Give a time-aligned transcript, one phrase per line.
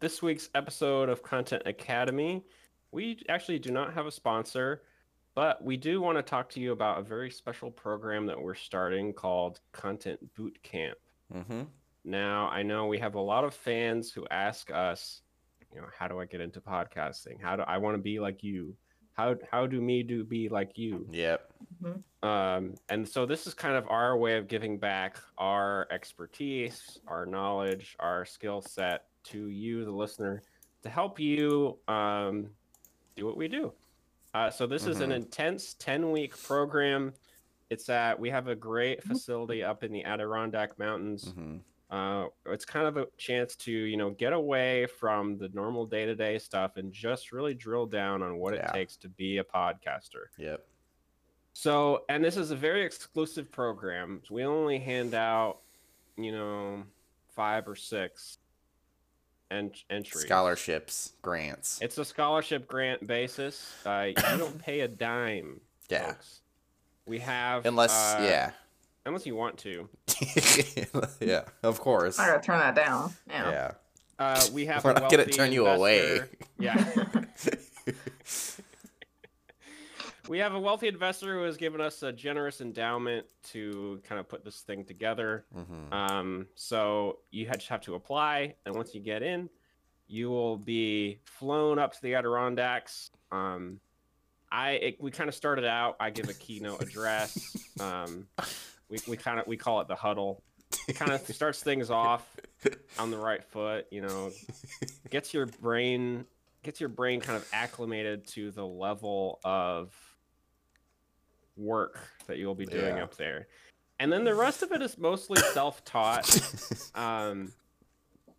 [0.00, 2.44] this week's episode of Content Academy.
[2.92, 4.82] We actually do not have a sponsor,
[5.34, 8.54] but we do want to talk to you about a very special program that we're
[8.54, 10.98] starting called Content Boot Camp.
[11.34, 11.62] Mm-hmm.
[12.04, 15.22] Now, I know we have a lot of fans who ask us,
[15.74, 17.42] you know, how do I get into podcasting?
[17.42, 18.74] How do I want to be like you?
[19.14, 21.08] How how do me do be like you?
[21.10, 21.52] Yep.
[22.22, 27.26] Um, and so this is kind of our way of giving back our expertise, our
[27.26, 30.42] knowledge, our skill set to you, the listener,
[30.82, 32.48] to help you um,
[33.16, 33.72] do what we do.
[34.34, 35.16] Uh, so this is an Mhm.
[35.16, 37.12] intense 10 week program.
[37.70, 41.26] It's at we have a great facility up in the Adirondack Mountains.
[41.32, 41.56] Mm-hmm.
[41.90, 46.04] Uh, it's kind of a chance to you know get away from the normal day
[46.06, 48.68] to day stuff and just really drill down on what Yeah.
[48.70, 50.26] it takes to be a podcaster.
[50.38, 50.66] Yep.
[51.54, 54.22] So, and this is a very exclusive program.
[54.30, 55.60] We only hand out,
[56.16, 56.84] you know,
[57.34, 58.38] five or six
[59.50, 60.24] ent- entries.
[60.24, 61.78] Scholarships, grants.
[61.82, 63.74] It's a scholarship grant basis.
[63.84, 65.60] Uh, you don't pay a dime.
[65.88, 66.08] Yeah.
[66.08, 66.40] folks.
[67.06, 68.50] We have Unless, uh, yeah.
[69.06, 69.88] unless you want to.
[71.20, 72.18] yeah, of course.
[72.18, 73.12] I gotta turn that down.
[73.28, 73.50] Yeah.
[73.50, 73.70] Yeah.
[74.18, 74.84] Uh, we have.
[74.84, 76.20] We're a not gonna wealthy turn you away.
[76.58, 76.92] Yeah.
[80.28, 84.28] we have a wealthy investor who has given us a generous endowment to kind of
[84.28, 85.44] put this thing together.
[85.52, 89.48] hmm Um, so you just have to apply, and once you get in,
[90.06, 93.10] you will be flown up to the Adirondacks.
[93.30, 93.80] Um,
[94.50, 95.96] I it, we kind of started out.
[96.00, 97.56] I give a keynote address.
[97.80, 98.26] Um,
[98.88, 100.42] we we kind of we call it the huddle.
[100.88, 102.28] It kind of starts things off
[102.98, 103.86] on the right foot.
[103.92, 104.32] You know,
[105.10, 106.24] gets your brain
[106.64, 109.94] gets your brain kind of acclimated to the level of
[111.58, 113.02] work that you'll be doing Yeah.
[113.04, 113.48] up there.
[114.00, 116.26] And then the rest of it is mostly self-taught.
[116.94, 117.52] Um,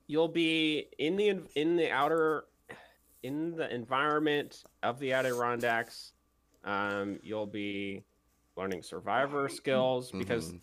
[0.08, 2.45] you'll be in the in the outer
[3.23, 6.14] in the environment of the Adirondacks.
[6.66, 8.03] Um, you'll be
[8.58, 10.59] learning survivor skills because Mhm.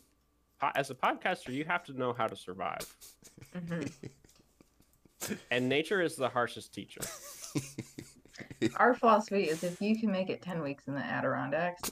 [0.60, 2.80] po- as a podcaster, you have to know how to survive.
[3.54, 3.92] Mhm.
[5.50, 7.00] And nature is the harshest teacher.
[8.76, 11.90] Our philosophy is if you can make it 10 weeks in the Adirondacks,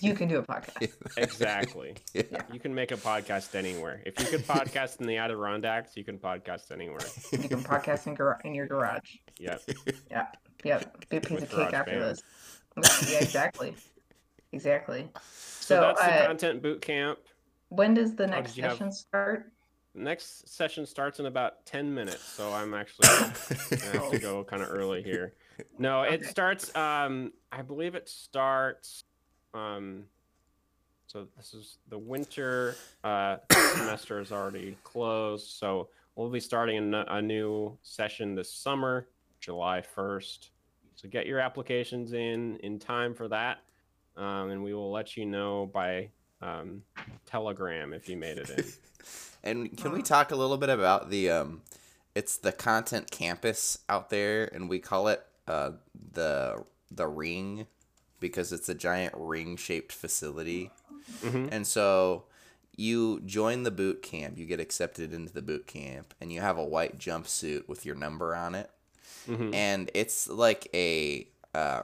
[0.00, 0.92] you can do a podcast.
[1.16, 1.94] Exactly.
[2.14, 2.24] Yeah.
[2.52, 4.00] You can make a podcast anywhere.
[4.06, 7.00] If you could podcast in the Adirondacks, you can podcast anywhere.
[7.32, 9.16] You can podcast in, gar- in your garage.
[9.38, 9.62] Yep.
[10.10, 10.26] Yeah.
[10.64, 11.08] Yep.
[11.08, 12.22] Be a piece With of cake after this.
[13.10, 13.74] Yeah, exactly.
[14.52, 15.08] Exactly.
[15.14, 17.18] So, So, that's the uh, content boot camp.
[17.68, 19.50] When does the next did you have- session start?
[19.96, 23.06] Next session starts in about 10 minutes, so I'm actually
[23.92, 25.34] have to go kind of early here.
[25.78, 29.04] No, it starts um I believe it starts
[29.54, 30.04] um
[31.06, 33.36] so this is the winter uh
[33.76, 39.08] semester is already closed, so we'll be starting a new session this summer,
[39.40, 40.50] July 1st.
[40.96, 43.58] So get your applications in in time for that.
[44.16, 46.08] Um, and we will let you know by
[46.40, 46.82] um,
[47.26, 48.64] telegram if you made it in.
[49.44, 51.60] And can we talk a little bit about the um
[52.14, 55.72] it's the content campus out there and we call it uh
[56.12, 57.66] the the ring
[58.28, 60.70] because it's a giant ring shaped facility.
[61.22, 61.48] Mhm.
[61.52, 62.24] And so
[62.74, 66.56] you join the boot camp, you get accepted into the boot camp and you have
[66.56, 68.70] a white jumpsuit with your number on it.
[69.28, 69.54] Mhm.
[69.54, 71.82] And it's like a uh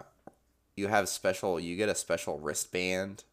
[0.77, 3.25] you have special you get a special wristband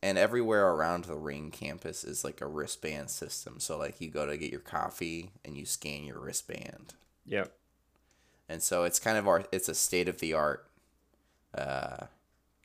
[0.00, 4.26] and everywhere around the ring campus is like a wristband system so like you go
[4.26, 6.94] to get your coffee and you scan your wristband
[7.26, 7.52] Yep.
[8.48, 10.66] and so it's kind of our it's a state of the art
[11.56, 12.06] uh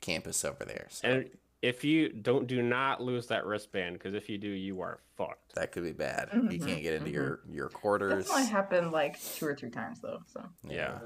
[0.00, 1.08] campus over there so.
[1.08, 5.00] And if you don't do not lose that wristband, because if you do, you are
[5.16, 5.54] fucked.
[5.56, 6.28] that could be bad.
[6.32, 7.14] You Mhm, can't get into mhm.
[7.14, 8.26] your your quarters.
[8.26, 10.20] That's only happened like two or three times though.
[10.32, 10.44] So.
[10.68, 11.00] Yeah.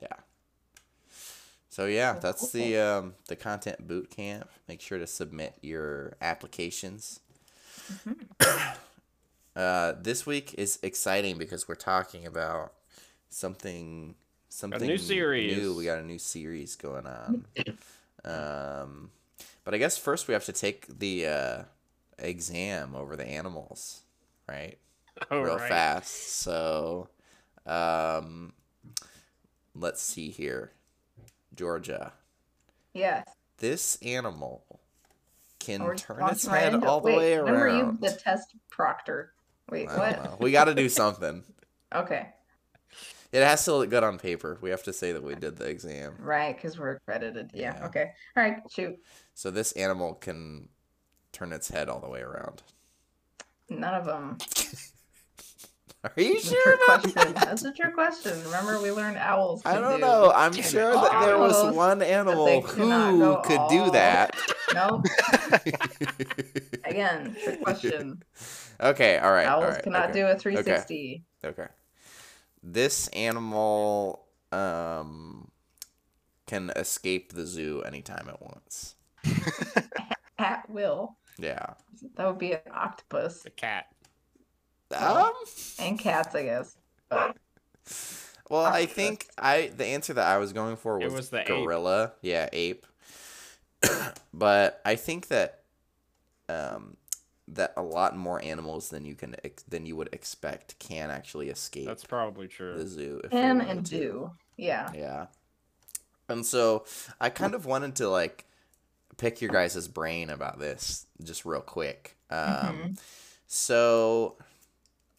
[0.00, 0.08] yeah.
[1.68, 4.48] So yeah that's the um the content boot camp.
[4.68, 7.20] Make sure to submit your applications.
[9.54, 12.74] Uh this week is exciting because we're talking about
[13.30, 14.14] something
[14.56, 15.56] something new series.
[15.56, 15.74] new.
[15.74, 17.44] we got a new series going on
[18.24, 19.10] um
[19.64, 21.62] but i guess first we have to take the uh
[22.18, 24.00] exam over the animals
[24.48, 24.78] right
[25.30, 25.68] All real right.
[25.70, 26.40] fast.
[26.40, 27.08] So,
[27.64, 28.52] um,
[29.74, 30.72] let's see here,
[31.54, 32.12] Georgia.
[32.92, 33.26] yes.
[33.56, 34.62] This animal
[35.58, 39.32] can We're turn its head into- all the wait, way Remember you the test proctor.
[39.70, 40.22] Wait, I what?
[40.22, 40.36] know.
[40.38, 41.42] We got to do something.
[41.94, 42.28] Okay.
[43.32, 44.58] It has to look good on paper.
[44.60, 46.14] We have to say that we did the exam.
[46.18, 47.50] Right, because we're accredited.
[47.52, 47.86] Yeah, Yeah.
[47.86, 48.12] Okay.
[48.36, 48.58] All right.
[48.70, 48.98] Shoot.
[49.34, 50.68] So this animal can
[51.32, 52.62] turn its head all the way around.
[53.68, 54.38] None of them.
[56.04, 57.34] Are you That's sure about question.
[57.34, 57.44] that?
[57.46, 58.40] That's a trick question.
[58.44, 59.62] Remember, we learned owls.
[59.64, 60.32] I don't do- know.
[60.34, 64.36] I'm sure that there was one animal who could do that.
[64.72, 65.04] Nope.
[66.84, 68.22] Again, trick question.
[68.80, 69.46] okay, all right.
[69.46, 70.20] Owls right, cannot okay.
[70.20, 71.24] do a 360.
[71.44, 71.66] Okay.
[72.62, 75.50] This animal um
[76.46, 78.94] can escape the zoo anytime it wants.
[80.38, 81.16] At will.
[81.38, 81.74] Yeah.
[82.14, 83.86] That would be an octopus A cat.
[84.94, 85.32] Um
[85.78, 86.76] and cats, I guess.
[87.08, 87.36] But
[88.48, 91.40] well, I think I the answer that I was going for It was, was the
[91.40, 91.46] ape.
[91.48, 92.12] gorilla.
[92.22, 92.86] Yeah, ape.
[94.34, 95.62] but I think that
[96.48, 96.96] um
[97.48, 101.48] that a lot more animals than you can ex- than you would expect can actually
[101.48, 102.76] escape That's probably true.
[102.76, 103.20] the zoo.
[103.24, 103.96] if can and to.
[103.98, 104.30] do.
[104.56, 104.90] Yeah.
[104.94, 105.26] Yeah.
[106.28, 106.84] And so
[107.20, 108.46] I kind of wanted to like
[109.16, 112.16] pick your guys' brain about this just real quick.
[112.30, 112.98] Um, Mhm.
[113.46, 114.36] So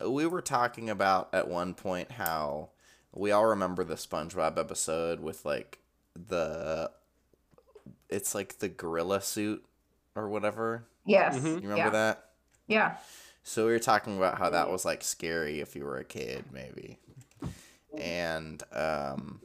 [0.05, 2.69] we were talking about at one point how
[3.13, 5.79] we all remember the SpongeBob episode with like
[6.15, 6.91] the
[8.09, 9.65] it's like the gorilla suit
[10.15, 10.85] or whatever.
[11.07, 11.37] Yes.
[11.37, 11.45] Mhm.
[11.45, 11.89] You remember yeah.
[11.89, 12.25] that?
[12.67, 12.97] Yeah.
[13.43, 16.45] So we were talking about how that was like scary if you were a kid,
[16.51, 16.99] maybe.
[17.97, 19.39] And um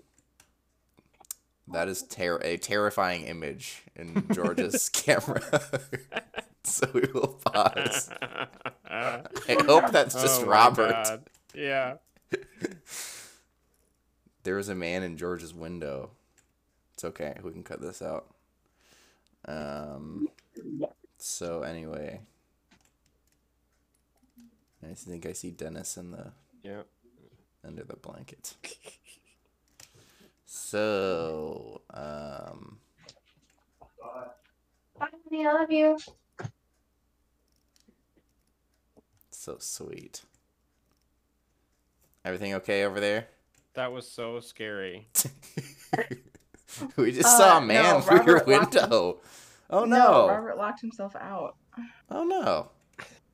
[1.68, 5.40] that is ter- a terrifying image in George's camera.
[6.64, 8.10] so we will pause.
[8.84, 9.22] I
[9.64, 10.90] hope that's just Oh Robert.
[10.90, 11.22] God.
[11.54, 11.94] Yeah.
[14.42, 16.10] There was a man in George's window.
[16.94, 17.36] It's okay.
[17.42, 18.26] We can cut this out.
[19.46, 20.28] Um.
[21.24, 22.20] So anyway,
[24.82, 26.32] I think I see Dennis in the
[26.64, 26.82] Yeah.
[27.64, 28.54] under the blanket.
[30.54, 32.78] So, um,
[34.98, 35.96] Bye, honey, I love you.
[39.30, 40.22] so sweet.
[42.24, 43.28] Everything okay over there?
[43.74, 45.08] That was so scary.
[46.96, 49.20] we just Uh, saw a man no, through your Robert locked him- window.
[49.72, 50.28] Oh no!
[50.28, 51.56] Robert locked himself out.
[52.10, 52.70] Oh no!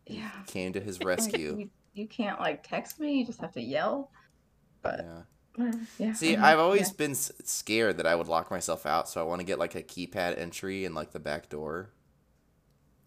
[0.06, 0.30] Yeah.
[0.46, 1.56] Came to his rescue.
[1.58, 3.18] You, you can't like text me.
[3.18, 4.10] You just have to yell.
[4.82, 5.04] But
[5.58, 5.64] Yeah.
[5.66, 6.12] uh, yeah.
[6.12, 6.94] See, I've always yeah.
[6.96, 9.82] been scared that I would lock myself out, so I want to get like a
[9.82, 11.90] keypad entry in like the back door.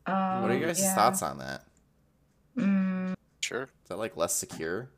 [0.06, 0.94] what are Um, your guys' yeah.
[0.94, 1.64] thoughts on that?
[2.58, 3.64] Mm, Sure.
[3.64, 4.90] Is that like less secure?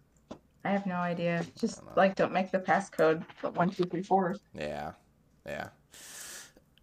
[0.65, 1.45] I have no idea.
[1.59, 4.35] Just don't like don't make the passcode but one two three four.
[4.55, 4.93] Yeah,
[5.45, 5.69] yeah.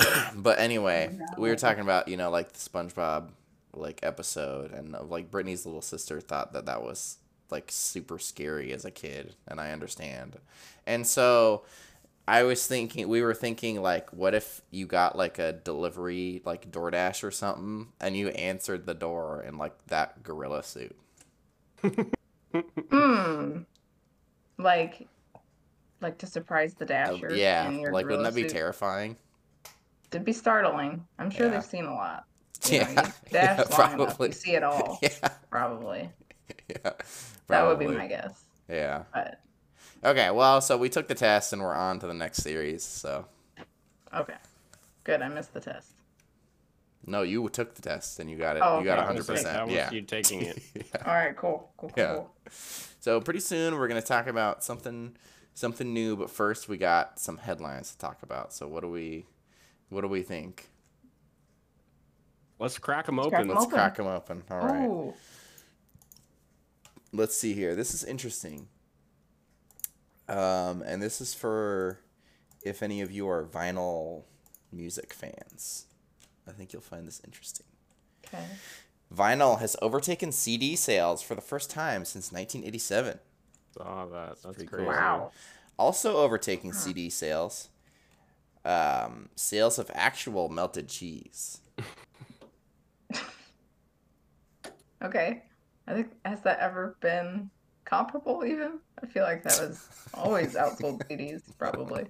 [0.37, 3.31] but anyway, we were talking about you know like the SpongeBob
[3.75, 7.19] like episode, and like Brittany's little sister thought that that was
[7.51, 10.37] like super scary as a kid, and I understand.
[10.87, 11.65] And so
[12.29, 16.71] I was thinking, we were thinking like, what if you got like a delivery like
[16.71, 20.97] DoorDash or something, and you answered the door in like that gorilla suit.
[22.91, 23.63] Hmm.
[24.59, 25.09] Like,
[26.01, 27.31] like to surprise the Uh, dasher.
[27.31, 28.53] yeah, in your like wouldn't that be suit.
[28.53, 29.17] terrifying?
[30.13, 31.07] It'd be startling.
[31.19, 31.53] I'm sure Yeah.
[31.53, 32.25] they've seen a lot.
[32.69, 34.27] You Yeah, you dash yeah, long enough, probably.
[34.29, 34.99] you see it all.
[35.03, 36.11] Yeah, Probably.
[36.69, 36.77] yeah.
[36.83, 36.99] probably.
[37.49, 38.45] That would be my guess.
[38.69, 39.05] Yeah.
[39.15, 39.41] But
[40.05, 42.83] Okay, well, so we took the test and we're on to the next series.
[42.83, 43.27] So,
[44.15, 44.35] okay.
[45.05, 45.21] Good.
[45.23, 45.93] I missed the test.
[47.07, 48.63] no, you took the test and you got it.
[48.65, 49.03] Oh, you got okay.
[49.03, 49.43] a hundred That was
[49.75, 49.93] percent.
[49.93, 50.63] you taking it.
[50.75, 50.83] yeah.
[51.05, 51.37] All right.
[51.37, 51.71] Cool.
[51.77, 51.91] Cool.
[51.91, 51.95] Cool.
[52.03, 52.15] Yeah.
[52.15, 52.35] cool.
[53.01, 55.17] So pretty soon we're gonna talk about something,
[55.55, 56.17] something new.
[56.17, 58.53] But first we got some headlines to talk about.
[58.55, 59.27] So what do we,
[59.91, 60.71] what do we think?
[62.59, 63.49] Let's crack them open.
[63.49, 64.43] Let's crack them open.
[64.51, 64.87] All right.
[64.87, 65.15] Ooh.
[67.13, 67.75] Let's see here.
[67.75, 68.69] This is interesting.
[70.29, 72.01] Um, and this is for
[72.63, 74.23] if any of you are vinyl
[74.73, 75.87] music fans.
[76.47, 77.67] I think you'll find this interesting.
[78.27, 78.45] Okay.
[79.15, 83.19] Vinyl has overtaken CD sales for the first time since 1987.
[83.77, 84.29] Saw that.
[84.29, 84.85] That's pretty crazy.
[84.85, 84.93] cool.
[84.93, 85.33] Wow.
[85.77, 87.70] Also overtaking CD sales,
[88.65, 91.61] um, sales of actual melted cheese.
[95.03, 95.43] Okay.
[95.87, 97.51] I think has that ever been
[97.85, 98.45] comparable?
[98.45, 101.43] Even I feel like that was always outsold CDs.
[101.59, 102.07] Probably.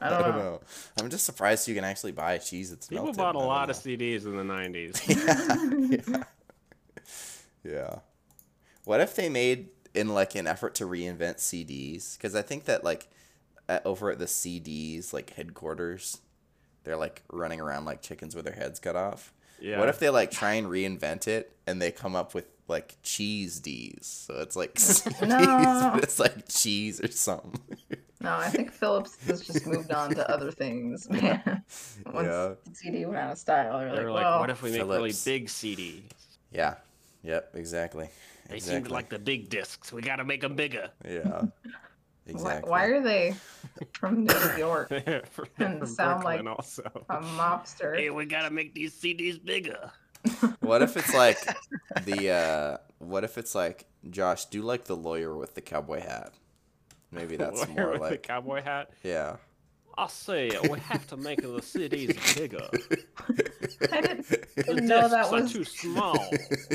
[0.00, 0.60] I don't know.
[1.00, 3.18] I'm just surprised you can actually buy cheese that's People melted.
[3.18, 3.76] bought a don't lot of.
[3.76, 5.96] CDs in the 90s.
[6.02, 6.22] yeah,
[7.64, 7.98] yeah, yeah.
[8.84, 12.16] What if they made in like an effort to reinvent CDs?
[12.16, 13.08] Because I think that like
[13.68, 16.18] at, over at the CDs like headquarters,
[16.84, 19.32] they're like running around like chickens with their heads cut off.
[19.60, 19.78] Yeah.
[19.80, 23.58] What if they like try and reinvent it and they come up with like cheese
[23.60, 24.06] D's?
[24.28, 25.90] So it's like CDs, No.
[25.94, 27.60] but it's like cheese or something.
[28.20, 31.40] No, I think Philips has just moved on to other things, man.
[32.06, 32.54] Once Yeah.
[32.64, 34.80] the CD went out of style, they were They like, like, what if we make
[34.82, 36.02] really big CDs?
[36.52, 36.74] Yeah.
[37.22, 37.50] Yep.
[37.54, 38.08] Exactly.
[38.48, 39.92] They seem to like the big discs.
[39.92, 40.90] We gotta make them bigger.
[41.04, 41.42] Yeah.
[42.28, 42.70] Exactly.
[42.70, 43.34] Why, why are they
[43.92, 44.90] from New York?
[45.58, 46.82] And sound like- also.
[47.08, 47.96] A mobster.
[47.96, 49.90] Hey, we gotta make these CDs bigger.
[50.60, 51.38] What if it's like
[52.04, 56.32] the uh what if it's like Josh, do like the lawyer with the cowboy hat?
[57.12, 58.90] Maybe that's Lawyer more with the like cowboy hat.
[59.02, 59.36] yeah.
[59.96, 62.68] I say we have to make the CDs bigger.
[63.92, 65.52] I didn't, The didn't know discs that are was.
[65.52, 66.18] too small.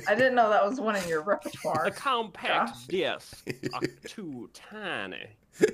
[0.09, 1.85] I didn't know that was one in your repertoire.
[1.85, 2.87] The compact Gosh.
[2.87, 3.43] discs
[3.73, 5.27] are too tiny.
[5.59, 5.67] Yeah.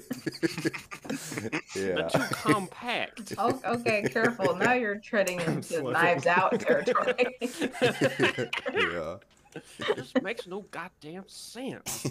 [1.74, 3.34] They're too compact.
[3.38, 4.56] Oh, okay, careful.
[4.56, 5.92] Now you're treading into Slow.
[5.92, 7.38] knives out territory.
[7.42, 9.16] yeah.
[9.56, 12.06] It just makes no goddamn sense.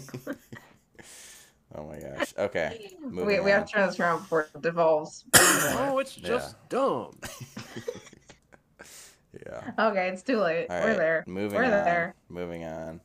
[1.75, 2.33] Oh my gosh.
[2.37, 2.91] Okay.
[3.03, 5.25] We, we have to turn this around before it devolves.
[5.35, 7.17] Oh, it's just dumb.
[9.45, 9.71] Yeah.
[9.89, 10.65] okay, it's too late.
[10.69, 11.23] All We're right, there.
[11.27, 11.69] Moving We're on.
[11.71, 12.15] there.
[12.29, 13.01] Moving on.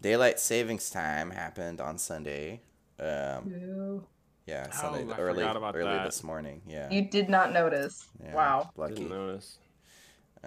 [0.00, 2.62] Daylight savings time happened on Sunday.
[2.98, 4.04] Um, Ooh.
[4.46, 6.04] yeah, Oh, Sunday I early early that.
[6.04, 6.62] this morning.
[6.66, 6.90] Yeah.
[6.90, 8.06] You did not notice.
[8.22, 8.70] yeah, Wow.
[8.76, 8.94] Lucky.
[8.94, 9.58] Didn't notice.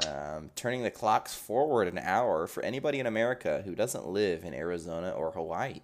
[0.07, 4.53] Um, turning the clocks forward an hour for anybody in America who doesn't live in
[4.53, 5.81] Arizona or Hawaii.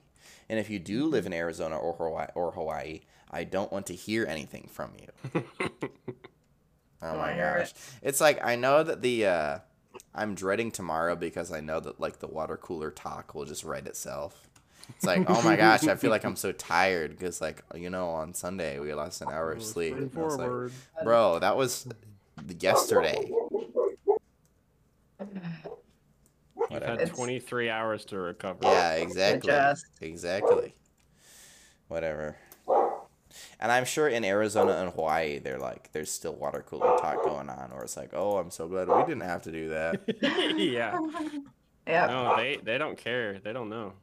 [0.48, 3.94] And if you do live in Arizona or Hawaii, or Hawaii, I don't want to
[3.96, 5.44] hear anything from you.
[7.02, 7.72] Oh my gosh.
[8.02, 9.60] It's like I know that the uh
[10.16, 13.86] I'm dreading tomorrow because I know that like the water cooler talk will just write
[13.86, 14.45] itself.
[14.90, 18.10] It's like, oh my gosh, I feel like I'm so tired because like you know
[18.10, 19.96] on Sunday we lost an hour of sleep.
[19.96, 20.72] And I was like, Forward.
[21.04, 21.88] Bro, that was
[22.60, 23.32] yesterday.
[26.72, 28.60] You've had 23 hours to recover.
[28.64, 29.54] Yeah, exactly.
[30.02, 30.74] Exactly.
[31.88, 32.38] Whatever.
[33.60, 37.50] And I'm sure in Arizona and Hawaii, they're like, there's still water cooler talk going
[37.50, 40.02] on, or it's like, oh, I'm so glad we didn't have to do that.
[40.58, 40.98] yeah.
[41.88, 42.06] Yeah.
[42.08, 43.40] No, they they don't care.
[43.40, 43.94] They don't know.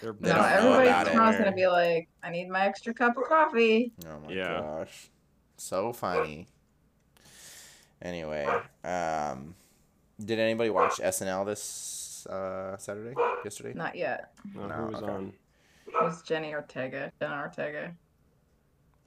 [0.00, 3.92] They're No, don't everybody tomorrow's gonna be like, I need my extra cup of coffee.
[4.06, 4.60] Oh my Yeah.
[4.60, 5.10] gosh.
[5.56, 6.46] So funny.
[8.02, 8.46] Anyway,
[8.84, 9.54] um,
[10.24, 13.14] did anybody watch SNL this uh, Saturday?
[13.44, 13.74] Yesterday?
[13.74, 14.32] Not yet.
[14.54, 15.12] No, No, who was okay.
[15.12, 15.32] on?
[15.86, 17.12] It was Jenny Ortega.
[17.20, 17.92] Jenna Ortega.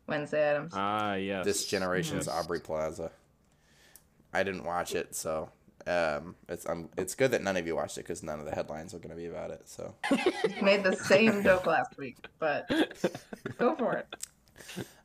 [0.08, 0.74] Wednesday Addams.
[0.75, 1.46] Ah, yes.
[1.46, 2.36] This generation's Yes.
[2.36, 3.12] Aubrey Plaza.
[4.34, 5.50] I didn't watch it, so
[5.88, 8.52] um, it's um, it's good that none of you watched it because none of the
[8.56, 9.62] headlines are going to be about it.
[9.68, 9.94] So
[10.62, 12.70] Made the same joke last week, but
[13.58, 14.08] go for it.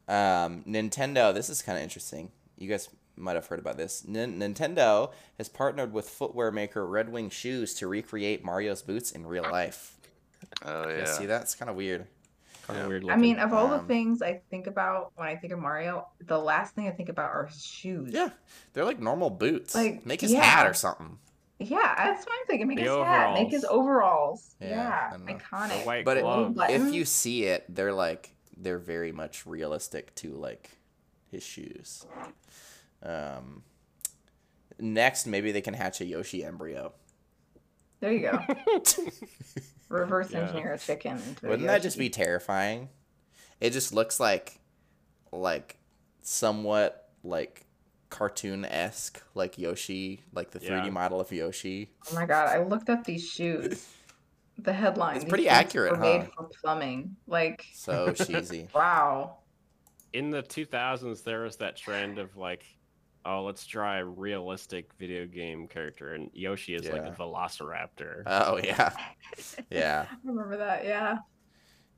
[0.08, 2.30] um, Nintendo, this is kind of interesting.
[2.56, 4.04] You guys might have heard about this.
[4.06, 9.26] Nin- Nintendo has partnered with footwear maker Red Wing Shoes to recreate Mario's boots in
[9.26, 9.96] real life.
[10.64, 10.98] Oh You yeah.
[11.00, 12.06] guys see that's kind of weird.
[12.68, 12.86] Kinda Yeah.
[12.86, 15.58] weird I mean, of all the Um, things I think about when I think of
[15.58, 18.12] Mario, the last thing I think about are his shoes.
[18.12, 18.28] Yeah,
[18.74, 19.74] they're like normal boots.
[19.74, 21.18] Like, Make his hat or something.
[21.58, 22.68] Yeah, that's what I'm thinking.
[22.68, 24.54] Make The his hat, make his overalls.
[24.60, 25.24] Yeah, Yeah, I know.
[25.24, 25.86] the iconic.
[25.86, 30.34] white But it- But- if you see it, they're like they're very much realistic to
[30.34, 30.70] like
[31.30, 32.04] his shoes.
[33.02, 33.62] Um,
[34.80, 36.92] next, maybe they can hatch a Yoshi embryo.
[38.00, 38.38] There you go.
[39.88, 40.40] Reverse Yeah.
[40.40, 42.88] engineer a chicken into Wouldn't that just be terrifying?
[43.60, 44.60] It just looks like,
[45.32, 45.78] like,
[46.22, 47.66] somewhat like
[48.10, 51.90] cartoon esque, like Yoshi, like the three D model of Yoshi.
[52.10, 53.86] Oh my god, I looked up these shoes.
[54.60, 55.14] The headline.
[55.14, 56.30] It's pretty accurate, were made huh?
[56.36, 57.14] for plumbing.
[57.28, 58.66] Like, So cheesy.
[58.74, 59.36] wow.
[60.12, 62.64] In the 2000s, there was that trend of like,
[63.28, 68.22] oh, let's try a realistic video game character, and Yoshi is like a velociraptor.
[68.26, 68.92] Oh yeah,
[69.70, 70.06] yeah.
[70.10, 71.18] I remember that, yeah.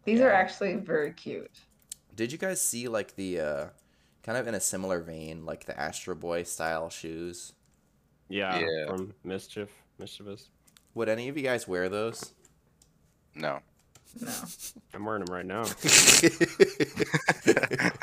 [0.04, 1.60] These are actually very cute.
[2.16, 3.66] Did you guys see like the uh
[4.22, 7.52] kind of in a similar vein, like the Astro Boy style shoes?
[8.28, 8.86] yeah, Yeah.
[8.88, 10.50] from Mischief, Mischievous.
[10.94, 12.32] Would any of you guys wear those?
[13.34, 13.60] No.
[14.20, 14.32] No.
[14.92, 15.62] I'm wearing them right now.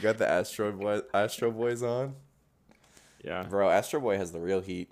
[0.00, 2.14] you got the Astro Boy Astro Boys on?
[3.22, 3.42] Yeah.
[3.42, 4.90] Bro, Astro Boy has the real heat.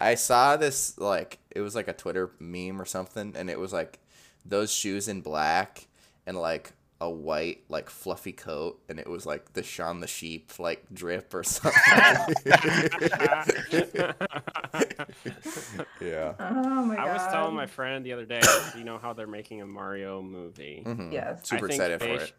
[0.00, 3.72] I saw this like it was like a Twitter meme or something, and it was
[3.72, 4.00] like
[4.44, 5.86] those shoes in black
[6.26, 10.52] and like a white like fluffy coat, and it was like the Shaun the Sheep
[10.58, 11.80] like drip or something.
[16.00, 16.34] yeah.
[16.38, 17.08] Oh my god.
[17.08, 18.40] I was telling my friend the other day,
[18.76, 20.82] you know how they're making a Mario movie.
[20.84, 21.12] Mhm.
[21.12, 21.48] Yes.
[21.48, 22.34] Super excited they for sh- it.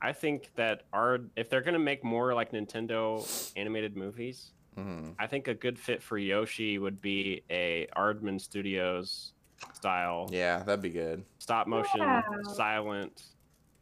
[0.00, 5.26] I think that our if they're gonna make more like Nintendo animated movies, hmm I
[5.26, 9.32] think a good fit for Yoshi would be a Aardman Studios
[9.72, 11.24] style Yeah, that'd be good.
[11.38, 12.22] stop motion Yeah.
[12.54, 13.22] silent.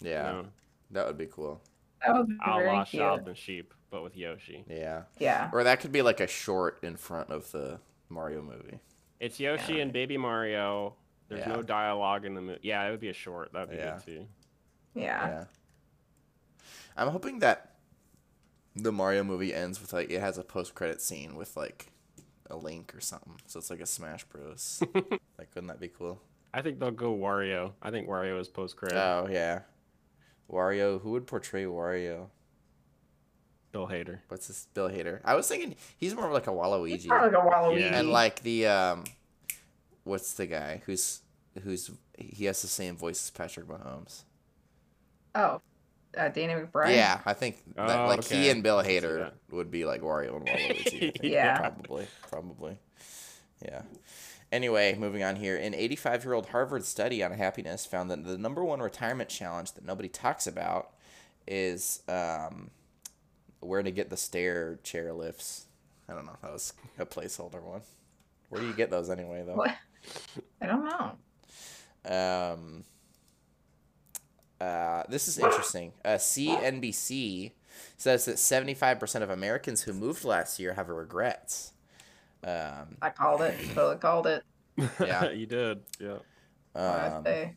[0.01, 0.49] Yeah, You know,
[0.93, 1.61] that would be cool.
[2.05, 3.01] That would be a very la cute.
[3.01, 4.65] Shaun the Sheep, but with Yoshi.
[4.69, 5.03] Yeah.
[5.19, 5.51] Yeah.
[5.53, 8.79] Or that could be like a short in front of the Mario movie.
[9.21, 9.83] It's Yoshi Yeah.
[9.83, 10.95] and Baby Mario.
[11.29, 11.49] There's Yeah.
[11.57, 12.61] no dialogue in the movie.
[12.63, 13.53] Yeah, it would be a short.
[13.53, 13.95] That'd be Yeah.
[13.97, 14.27] good too.
[14.95, 15.45] Yeah.
[16.97, 17.03] Yeah.
[17.05, 17.73] I'm hoping that
[18.75, 21.93] the Mario movie ends with like it has a post credit scene with like
[22.51, 23.37] a link or something.
[23.47, 24.83] So it's like a Smash Bros.
[24.95, 26.21] like wouldn't that be cool?
[26.53, 27.73] I think they'll go Wario.
[27.83, 28.97] I think Wario is post credit.
[28.99, 29.61] Oh yeah.
[30.51, 32.29] Wario, who would portray Wario?
[33.73, 34.21] Bill Hader.
[34.29, 35.21] What's this Bill Hader?
[35.25, 37.09] I was thinking he's more of like a He's Waluigi.
[37.09, 37.81] probably like a Waluigi.
[37.81, 37.99] Yeah.
[37.99, 39.05] And like the um
[40.05, 41.21] what's the guy who's
[41.63, 44.23] who's he has the same voice as Patrick Mahomes.
[45.35, 45.61] oh,
[46.17, 46.95] uh, Danny McBride.
[46.95, 49.85] Yeah, I think that, Oh, like he and Bill I can see Hader would be
[49.85, 51.17] like Wario and Waluigi.
[51.23, 51.59] Yeah.
[51.59, 52.79] probably, probably.
[53.65, 53.83] Yeah.
[54.53, 55.57] Anyway, moving on here.
[55.57, 59.73] An 85 year old Harvard study on happiness found that the number one retirement challenge
[59.73, 60.91] that nobody talks about
[61.47, 62.71] is um,
[63.61, 65.67] where to get the stair chair lifts.
[66.09, 66.37] I don't know.
[66.43, 67.83] That was a placeholder one.
[68.49, 69.57] Where do you get those anyway, though?
[69.57, 69.75] What?
[70.63, 71.13] I don't know.
[72.09, 72.85] Um,
[74.61, 75.93] uh, this is interesting.
[76.05, 77.53] Uh, CNBC
[77.97, 81.73] says that 75% of Americans who moved last year have regrets.
[82.43, 83.55] Um, I called it.
[83.75, 84.43] Totally called it.
[85.01, 85.31] Yeah.
[85.31, 85.81] you did.
[85.99, 86.19] Yeah.
[86.73, 87.55] What did I um, say?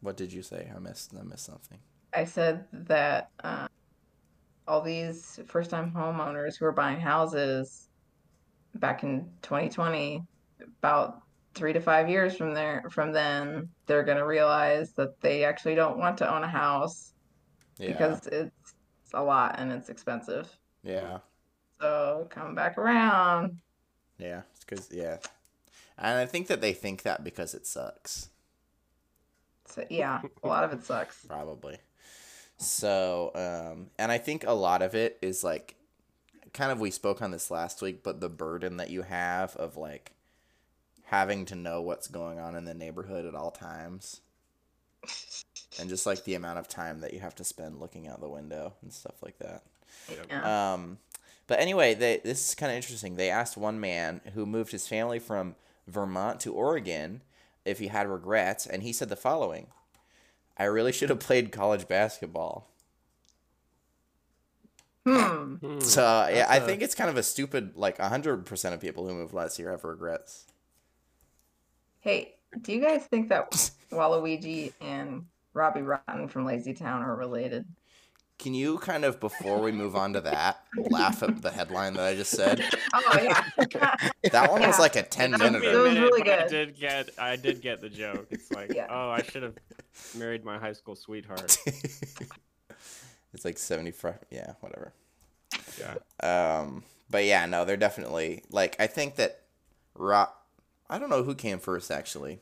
[0.00, 0.70] what did you say?
[0.74, 1.14] I missed.
[1.18, 1.78] I missed something.
[2.14, 3.68] I said that uh,
[4.68, 7.88] all these first-time homeowners who are buying houses
[8.74, 10.22] back in 2020,
[10.60, 11.22] about
[11.54, 15.98] three to five years from there, from then, they're gonna realize that they actually don't
[15.98, 17.12] want to own a house
[17.78, 17.88] Yeah.
[17.92, 18.74] because it's
[19.14, 20.48] a lot and it's expensive.
[20.82, 21.18] yeah.
[21.80, 23.58] So come back around.
[24.18, 24.42] Yeah.
[24.54, 25.18] It's Because yeah,
[25.98, 28.28] and I think that they think that because it sucks.
[29.66, 31.24] So yeah, a lot of it sucks.
[31.28, 31.78] probably.
[32.58, 35.74] So, um, and I think a lot of it is like,
[36.52, 39.76] kind of we spoke on this last week, but the burden that you have of
[39.76, 40.12] like
[41.12, 44.22] having to know what's going on in the neighborhood at all times,
[45.78, 48.28] and just like the amount of time that you have to spend looking out the
[48.30, 49.62] window and stuff like that.
[50.30, 50.72] Yeah.
[50.72, 50.96] Um,
[51.46, 53.16] but anyway, they, this is kind of interesting.
[53.16, 55.54] They asked one man who moved his family from
[55.86, 57.20] Vermont to Oregon
[57.66, 59.66] if he had regrets, and he said the following
[60.56, 62.70] I really should have played college basketball.
[65.04, 65.80] Hmm.
[65.80, 69.34] So, yeah, I think it's kind of a stupid, like, 100% of people who moved
[69.34, 70.46] last year have regrets.
[72.02, 73.50] Hey, do you guys think that
[73.92, 77.64] Waluigi and Robbie Rotten from Lazy Town are related?
[78.38, 82.02] Can you kind of, before we move on to that, laugh at the headline that
[82.04, 82.64] I just said?
[82.92, 83.44] Oh yeah.
[84.32, 85.62] That one was like a 10 That minute.
[85.62, 86.50] It was really but I good.
[86.50, 87.10] did get.
[87.18, 88.26] I did get the joke.
[88.30, 88.88] It's like, Yeah.
[88.90, 89.54] oh, I should have
[90.16, 91.56] married my high school sweetheart.
[93.32, 94.18] it's like 75.
[94.30, 94.92] Yeah, whatever.
[95.78, 95.94] Yeah.
[96.58, 99.42] Um, but yeah, no, they're definitely like I think that
[99.94, 100.36] Rock.
[100.92, 102.40] I don't know who came first actually.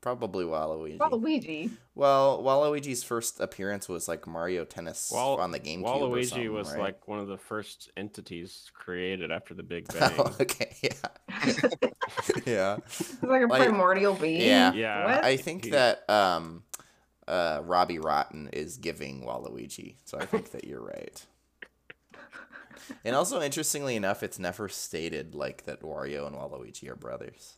[0.00, 0.96] Probably Waluigi.
[0.96, 1.70] Waluigi.
[1.94, 5.82] Well, Waluigi's first appearance was like Mario Tennis Wal- on the GameCube.
[5.84, 6.80] Waluigi something, was right?
[6.80, 10.10] like one of the first entities created after the Big Bang.
[10.18, 10.90] Oh, okay, yeah,
[12.46, 12.76] yeah.
[12.86, 14.40] It's like a Like- primordial being.
[14.40, 14.72] Yeah.
[14.72, 15.04] Yeah.
[15.16, 15.24] What?
[15.24, 16.62] I think He- that um,
[17.28, 21.22] uh, Robbie Rotten is giving Waluigi, so I think that you're right.
[23.04, 27.56] And also, interestingly enough, it's never stated like that Wario and Waluigi are brothers.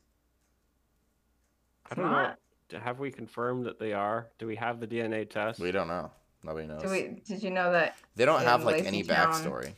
[1.90, 2.32] I don't know.
[2.80, 4.28] Have we confirmed that they are?
[4.38, 5.60] Do we have the DNA test?
[5.60, 6.10] We don't know.
[6.42, 6.82] Nobody knows.
[6.82, 9.74] Do we, did you know that They don't have like Lazy any backstory.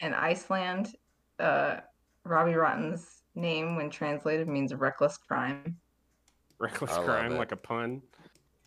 [0.00, 0.94] in Iceland,
[1.38, 1.78] uh,
[2.24, 5.76] Robbie Rotten's name, when translated, means reckless crime?
[6.58, 8.02] Reckless I crime, like a pun.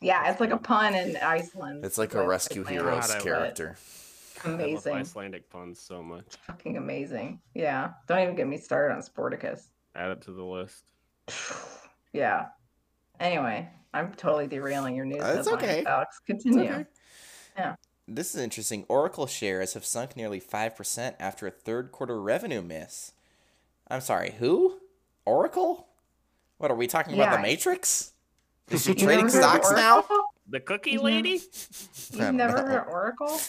[0.02, 1.86] Yeah, it's like a pun in Iceland.
[1.86, 3.76] It's like a rescue Icelandic, heroes God, it.
[4.36, 4.50] Character.
[4.50, 4.94] I love Amazing.
[4.96, 6.26] Icelandic puns so much.
[6.48, 7.40] Fucking amazing.
[7.54, 7.92] Yeah.
[8.08, 9.68] Don't even get me started on Sportacus.
[9.96, 10.84] Add it to the list.
[12.14, 12.48] yeah.
[13.20, 15.22] Anyway, I'm totally derailing your news.
[15.22, 15.84] Uh, headline, okay.
[15.86, 16.72] Alex, continue.
[16.72, 16.86] okay.
[17.58, 17.76] Yeah.
[18.08, 18.86] This is interesting.
[18.88, 23.14] Oracle shares have sunk nearly 5% after a third quarter revenue miss.
[23.88, 24.80] I'm sorry, who?
[25.26, 25.88] Oracle?
[26.58, 27.38] What are we talking about?
[27.38, 28.14] The Matrix?
[28.70, 30.04] Is she trading heard of stocks now?
[30.50, 31.42] The cookie lady?
[32.12, 33.40] You've never heard Oracle?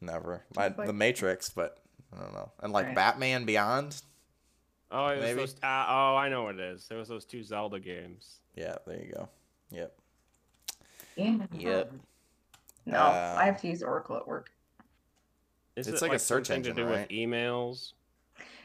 [0.00, 0.44] Never.
[0.54, 1.78] My, like- the Matrix, but
[2.16, 2.50] I don't know.
[2.62, 2.94] And like Right.
[2.94, 4.00] Batman Beyond?
[4.90, 5.40] Oh, it was Maybe.
[5.40, 5.54] those.
[5.62, 6.86] Uh, oh, I know what it is.
[6.90, 8.38] It was those two Zelda games.
[8.54, 9.28] Yeah, there you go.
[9.70, 9.98] Yep.
[11.16, 11.46] Yeah.
[11.52, 11.92] Yep.
[12.86, 14.50] No, Uh, I have to use Oracle at work.
[15.74, 17.00] Is It's it like a search engine, to do right?
[17.00, 17.92] with emails.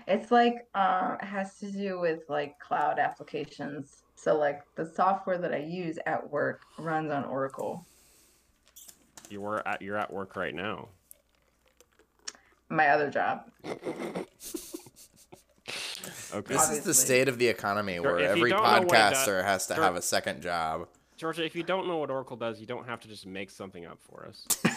[0.07, 4.03] It's like uh, it has to do with like cloud applications.
[4.15, 7.85] So like the software that I use at work runs on Oracle.
[9.29, 10.89] You were at you're at work right now.
[12.71, 13.43] My other job.
[16.33, 16.53] Okay.
[16.53, 16.93] This is the Obviously.
[16.93, 19.67] state of the economy where if you every don't know what it does- podcaster has
[19.67, 19.83] to sure.
[19.83, 20.87] have a second job.
[21.17, 23.85] Georgia, if you don't know what Oracle does, you don't have to just make something
[23.85, 24.47] up for us.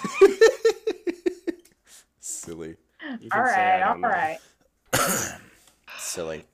[2.21, 2.77] Silly.
[3.21, 4.39] You All can say, "I right, all don't know." right.
[5.99, 6.45] Silly.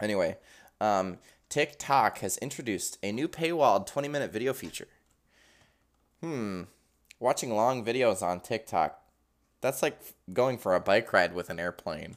[0.00, 0.36] Anyway,
[0.80, 4.88] um, TikTok has introduced a new paywalled 20 minute video feature.
[6.20, 6.62] Hmm.
[7.18, 9.01] Watching long videos on TikTok,
[9.62, 9.98] that's like
[10.32, 12.16] going for a bike ride with an airplane.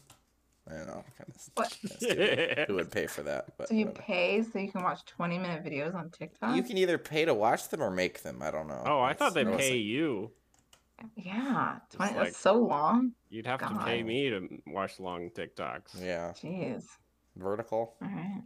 [0.70, 1.04] I don't know.
[1.18, 2.68] Kind of, What?
[2.68, 3.56] who would pay for that?
[3.56, 4.02] But So you whatever.
[4.04, 6.56] pay so you can watch 20 minute videos on TikTok?
[6.56, 8.42] you can either pay to watch them or make them.
[8.42, 8.82] I don't know.
[8.86, 10.32] Oh, I thought they'd pay like- you.
[11.16, 13.12] Yeah, 20, like- that's so long.
[13.30, 16.02] You'd have to pay me to watch long TikToks.
[16.04, 16.86] Yeah, Jeez.
[17.36, 17.96] vertical.
[18.02, 18.42] All right.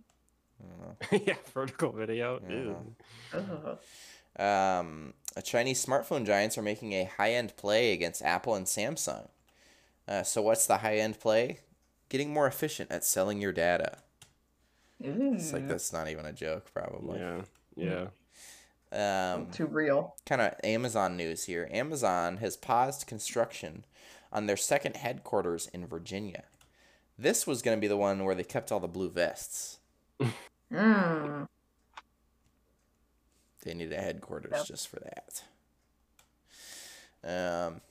[0.62, 1.20] I don't know.
[1.26, 2.42] yeah, vertical video.
[3.34, 3.76] Yeah.
[4.39, 4.43] Ew.
[4.45, 4.80] Ugh.
[4.80, 9.28] Um, a Chinese smartphone giants are making a high-end play against Apple and Samsung.
[10.08, 11.60] Uh, so what's the high-end play?
[12.10, 13.99] Getting more efficient at selling your data.
[14.99, 17.19] It's like that's not even a joke, probably.
[17.19, 18.08] Yeah,
[18.91, 19.34] yeah.
[19.36, 20.15] Um, Too real.
[20.25, 21.69] kind of Amazon news here.
[21.71, 23.86] Amazon has paused construction
[24.34, 26.43] on their second headquarters in Virginia.
[27.17, 29.78] This was going to be the one where they kept all the blue vests.
[30.73, 31.47] Mm.
[33.63, 34.65] They need a headquarters Yep.
[34.65, 35.43] just for that.
[37.24, 37.82] Um,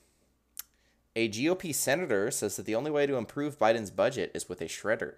[1.15, 4.67] a GOP senator says that the only way to improve Biden's budget is with a
[4.67, 5.15] shredder.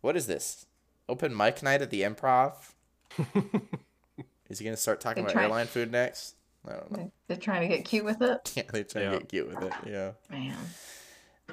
[0.00, 0.66] What is this?
[1.08, 2.72] Open mic night at the improv?
[4.48, 6.34] is he going to start talking They about try- airline food next?
[6.66, 6.96] I don't know.
[6.96, 8.52] They- They're trying to get cute with it.
[8.56, 9.10] Yeah, they're trying Yeah.
[9.12, 9.72] to get cute with it.
[9.86, 10.12] Yeah.
[10.30, 10.56] Man.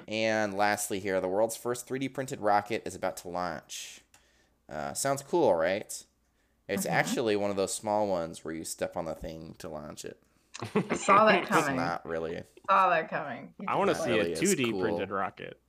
[0.08, 4.02] And lastly, here, the world's first 3D printed rocket is about to launch.
[4.70, 6.04] Uh, sounds cool, right?
[6.72, 6.92] It's Mhm.
[6.92, 10.22] actually one of those small ones where you step on the thing to launch it.
[10.76, 11.42] I saw that coming.
[11.44, 11.76] It's coming.
[11.76, 12.44] not really.
[12.70, 13.54] Saw that coming.
[13.68, 14.82] I want to see really a 2D cool.
[14.82, 15.60] printed rocket.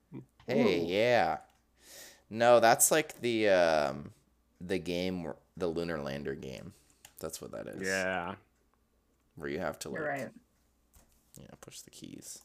[0.46, 0.86] Hey, Ooh.
[0.86, 1.38] yeah.
[2.30, 4.12] No, that's like the um,
[4.60, 6.72] the game, the Lunar Lander game.
[7.20, 7.86] That's what that is.
[7.86, 8.34] Yeah.
[9.36, 10.30] Where you have to like, You're right.
[11.40, 12.40] yeah, push the keys.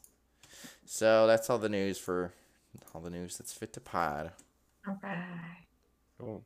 [0.84, 2.32] So that's all the news for
[2.94, 4.32] all the news that's fit to pod.
[4.86, 5.66] All right.
[6.18, 6.44] Cool.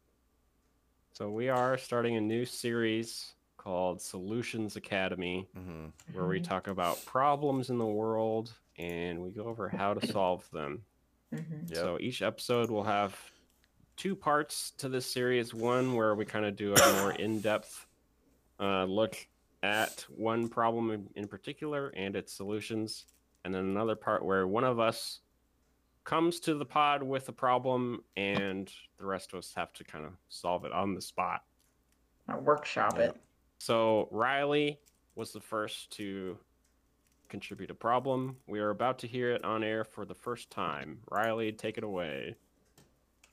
[1.13, 6.45] So we are starting a new series called Solutions Academy, hmm where we Mhm.
[6.45, 10.85] talk about problems in the world and we go over how to solve them.
[11.33, 11.69] Mhm.
[11.69, 11.79] Yep.
[11.79, 13.19] So each episode will have
[13.97, 15.53] two parts to this series.
[15.55, 17.87] One where we kind of do a more in-depth
[18.59, 19.17] uh, look
[19.63, 23.07] at one problem in, in particular and its solutions,
[23.45, 25.21] and then another part where one of us
[26.05, 30.05] comes to the pod with a problem and the rest of us have to kind
[30.05, 31.43] of solve it on the spot.
[32.29, 33.05] I'll workshop Yeah.
[33.11, 33.17] it.
[33.59, 34.81] So Riley
[35.15, 36.39] was the first to
[37.29, 38.37] contribute a problem.
[38.47, 41.01] We are about to hear it on air for the first time.
[41.11, 42.37] Riley, take it away.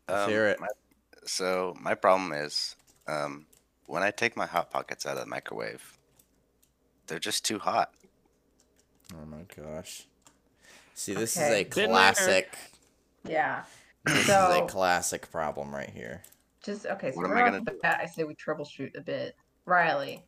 [0.08, 0.60] Let's Um, hear it.
[0.60, 0.67] my-
[1.25, 2.75] so my problem is
[3.08, 3.45] um,
[3.88, 5.97] when I take my hot pockets out of the microwave,
[7.08, 7.93] they're just too hot.
[9.15, 10.08] Oh my gosh.
[11.00, 11.62] See, this Okay.
[11.62, 12.58] is a classic.
[13.24, 13.64] Yeah.
[14.04, 16.24] This is a classic problem right here.
[16.62, 17.12] Just okay.
[17.14, 19.34] So What am right I off gonna the bat, I say we troubleshoot a bit.
[19.66, 20.26] Riley,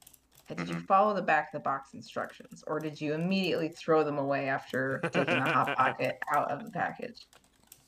[0.48, 0.88] did you Mhm.
[0.88, 5.00] follow the back of the box instructions, or did you immediately throw them away after
[5.12, 7.20] taking the hot pocket out of the package?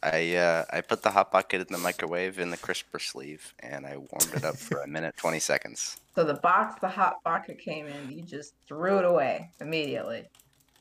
[0.02, 3.86] I uh, I put the hot pocket in the microwave in the crisper sleeve, and
[3.86, 5.96] I warmed it up for a minute twenty seconds.
[6.15, 10.28] So the box the hot pocket came in, you just threw it away immediately.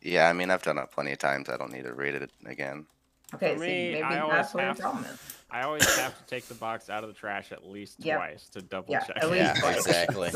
[0.03, 1.49] Yeah, I mean I've done it plenty of times.
[1.49, 2.87] I don't need to read it again.
[3.35, 5.19] Okay, For so me, maybe I always that's what have to- problem is.
[5.51, 8.17] I always have to take the box out of the trash at least Yep.
[8.17, 9.17] twice to double Yeah, check.
[9.19, 9.77] at least Yeah, twice.
[9.77, 10.29] exactly.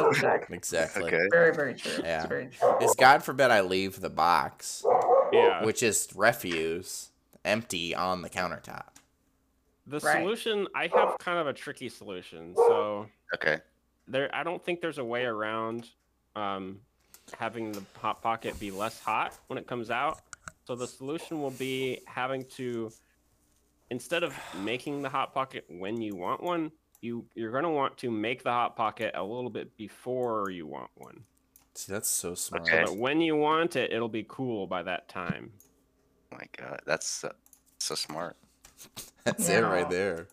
[0.50, 1.04] Exactly.
[1.04, 1.26] Okay.
[1.30, 2.02] Very, very true.
[2.04, 2.18] Yeah.
[2.20, 2.78] It's very true.
[2.82, 4.84] Is God forbid I leave the box,
[5.32, 5.64] Yeah.
[5.64, 7.12] which is refuse,
[7.46, 8.88] empty on the countertop.
[9.86, 10.20] The Right.
[10.20, 12.54] solution, I have kind of a tricky solution.
[12.54, 13.60] So Okay.
[14.06, 15.88] there, I don't think there's a way around
[16.34, 16.82] um,
[17.38, 20.20] having the hot pocket be less hot when it comes out.
[20.64, 22.90] So the solution will be having to,
[23.90, 28.10] instead of making the hot pocket when you want one, you you're gonna want to
[28.10, 31.22] make the hot pocket a little bit before you want one.
[31.74, 32.62] See, that's so smart.
[32.62, 32.84] Okay.
[32.84, 35.52] So that when you want it, it'll be cool by that time.
[36.32, 37.32] Oh my God, that's so,
[37.78, 38.36] so smart.
[39.24, 40.28] That's it right there.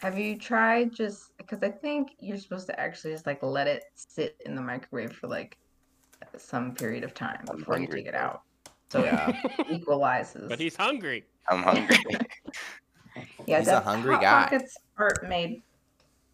[0.00, 3.84] Have you tried just because I think you're supposed to actually just like let it
[3.94, 5.58] sit in the microwave for like
[6.40, 8.42] some period of time I'm before you hungry, take it out.
[8.90, 9.36] So Yeah.
[9.58, 10.48] it equalizes.
[10.48, 11.24] But he's hungry.
[11.48, 11.96] I'm hungry.
[13.46, 14.42] yeah, he's a that- hungry hot guy.
[14.44, 15.62] Pockets aren't made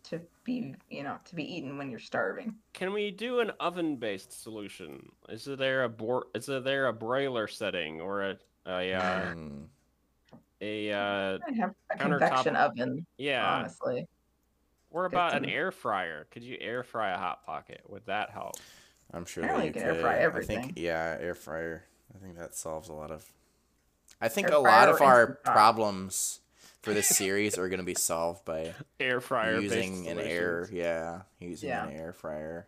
[0.04, 2.54] to be, you know, to be eaten when you're starving.
[2.74, 5.08] Can we do an oven-based solution?
[5.28, 8.36] Is there a bor- Is there a broiler setting or a,
[8.66, 9.34] a uh,
[10.60, 14.06] a uh, I have a Countertop- convection oven, yeah, honestly.
[14.90, 16.26] or good about an air fryer.
[16.30, 17.80] Could you air fry a hot pocket?
[17.88, 18.56] Would that help?
[19.12, 20.42] I'm sure Apparently that you you can air fry could.
[20.42, 21.84] I think yeah, air fryer.
[22.14, 23.24] I think that solves a lot of.
[24.20, 26.40] I think Air a lot of our problems
[26.82, 30.68] for this series are going to be solved by Air fryer using an air.
[30.72, 31.86] Yeah, using Yeah.
[31.86, 32.66] an air fryer.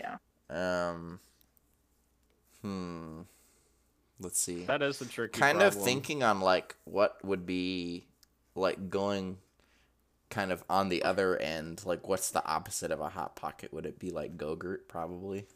[0.00, 0.16] Yeah.
[0.50, 1.20] Um.
[2.62, 3.20] Hmm.
[4.20, 4.64] Let's see.
[4.64, 5.38] That is a tricky.
[5.38, 8.06] kind of thinking on like what would be
[8.54, 9.38] like going
[10.30, 13.86] kind of on the other end like what's the opposite of a hot pocket would
[13.86, 15.46] it be like gogurt probably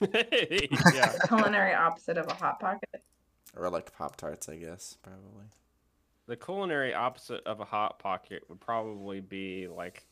[0.00, 1.12] yeah.
[1.26, 3.02] Culinary opposite of a hot pocket.
[3.56, 5.46] or like pop tarts i guess probably
[6.26, 10.06] The culinary opposite of a hot pocket would probably be like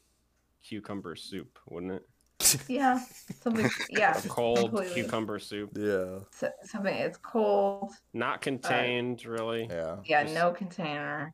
[0.64, 2.07] cucumber soup, wouldn't it?
[2.68, 3.01] Yeah,
[3.42, 3.68] something.
[3.88, 5.03] Yeah, A cold completely.
[5.03, 6.95] cucumber soup, yeah So- something.
[6.95, 7.92] It's cold.
[8.12, 9.68] not contained really.
[9.71, 11.33] yeah Yeah, Just no container.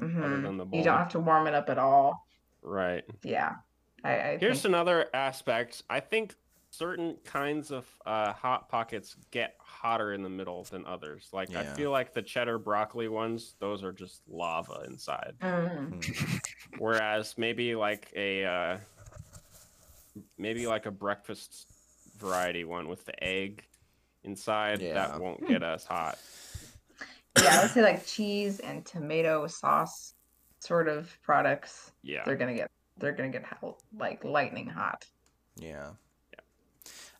[0.00, 0.74] Mm-hmm.
[0.74, 2.26] You don't have to warm it up at all.
[2.62, 3.04] Right.
[3.22, 3.56] Yeah,
[4.04, 4.10] I.
[4.10, 5.82] I Here's think, another aspect.
[5.90, 6.34] I think
[6.78, 11.28] certain kinds of uh, hot pockets get hotter in the middle than others.
[11.32, 15.34] Like I feel like the cheddar broccoli ones, those are just lava inside.
[15.42, 16.40] Mm.
[16.78, 18.76] Whereas maybe like a uh,
[20.38, 21.66] maybe like a breakfast
[22.16, 23.64] variety one with the egg
[24.24, 24.94] inside Yeah.
[24.94, 26.16] that won't get as hot.
[27.42, 30.14] yeah, I would say like cheese and tomato sauce
[30.60, 31.90] sort of products.
[32.02, 32.22] Yeah.
[32.24, 32.70] They're gonna get.
[32.98, 35.04] They're gonna get hot, like lightning hot.
[35.56, 35.90] yeah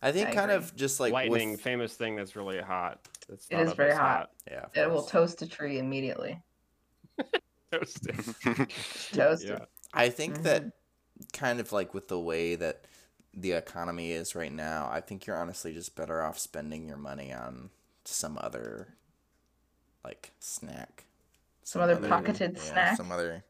[0.02, 0.64] i think I kind agree.
[0.66, 3.08] of just like Lightning, with, famous thing that's really hot.
[3.28, 4.30] It's It thought is of very as hot.
[4.50, 6.40] yeah of It will toast a tree immediately.
[7.72, 8.16] Toasted.
[9.12, 9.50] Toasted.
[9.58, 9.64] yeah.
[9.94, 11.36] i think that Mm-hmm.
[11.36, 12.84] kind of like with the way that
[13.34, 17.32] the economy is right now i think you're honestly just better off spending your money
[17.32, 17.70] on
[18.04, 18.94] some other
[20.04, 21.04] like snack
[21.64, 22.96] Some other pocketed yeah, snack?
[22.96, 23.42] some other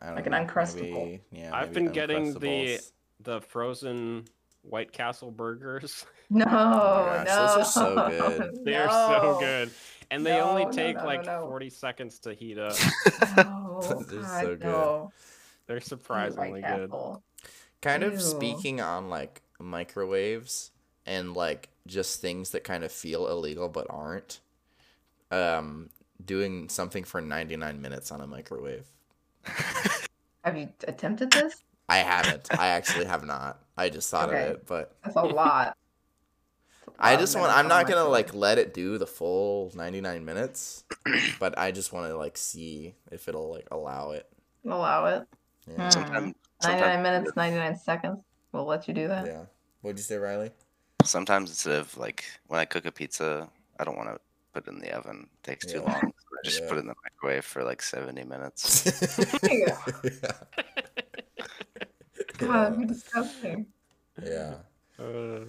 [0.00, 0.80] I don't Like an know, Uncrustable.
[1.04, 2.78] maybe- yeah, I've been getting the-
[3.20, 4.26] The frozen
[4.70, 6.04] White Castle burgers.
[6.30, 7.34] No, gosh, no.
[7.46, 8.58] those are so good.
[8.66, 9.70] They are so good.
[10.10, 11.46] And they only No, no, take no, no, like no.
[11.48, 12.74] 40 seconds to heat up.
[13.38, 14.60] No, They're God, so good.
[14.60, 15.12] no.
[15.66, 16.90] They're surprisingly good.
[16.90, 17.22] Castle.
[17.80, 20.70] kind of speaking on like microwaves
[21.06, 24.40] and like just things that kind of feel illegal but aren't
[25.30, 25.88] um
[26.26, 28.84] doing something for 99 minutes on a microwave
[30.44, 31.62] Have you attempted this?
[31.88, 34.44] i haven't i actually have not i just thought Okay.
[34.48, 35.76] of it but That's a lot.
[36.86, 39.06] That's a i lot of just want i'm not gonna like let it do the
[39.06, 40.84] full 99 minutes
[41.38, 44.26] but i just want to like see if it'll like allow it
[44.66, 45.26] allow it.
[45.68, 45.90] yeah Hmm.
[45.90, 48.18] Sometimes, 99 minutes, 99 seconds.
[48.52, 49.26] We'll let you do that.
[49.26, 49.44] yeah
[49.82, 50.50] what'd you say riley
[51.04, 54.18] sometimes instead of like when I cook a pizza, I don't want to
[54.52, 55.28] put it in the oven.
[55.32, 56.00] It takes too long.
[56.00, 56.68] So I just Yeah.
[56.68, 58.84] put it in the microwave for like 70 minutes.
[59.50, 59.76] Yeah.
[62.40, 62.46] Yeah.
[62.46, 63.66] God, that'd disgusting.
[64.22, 64.54] yeah.
[64.98, 65.44] Uh,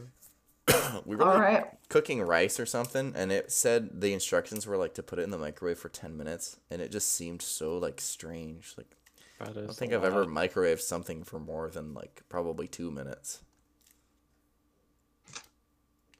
[1.05, 1.65] we were All like, right.
[1.89, 5.31] cooking rice or something, and it said the instructions were like to put it in
[5.31, 8.73] the microwave for ten minutes, and it just seemed so like strange.
[8.77, 8.95] Like
[9.39, 13.41] that I don't think I've ever microwaved something for more than like probably two minutes.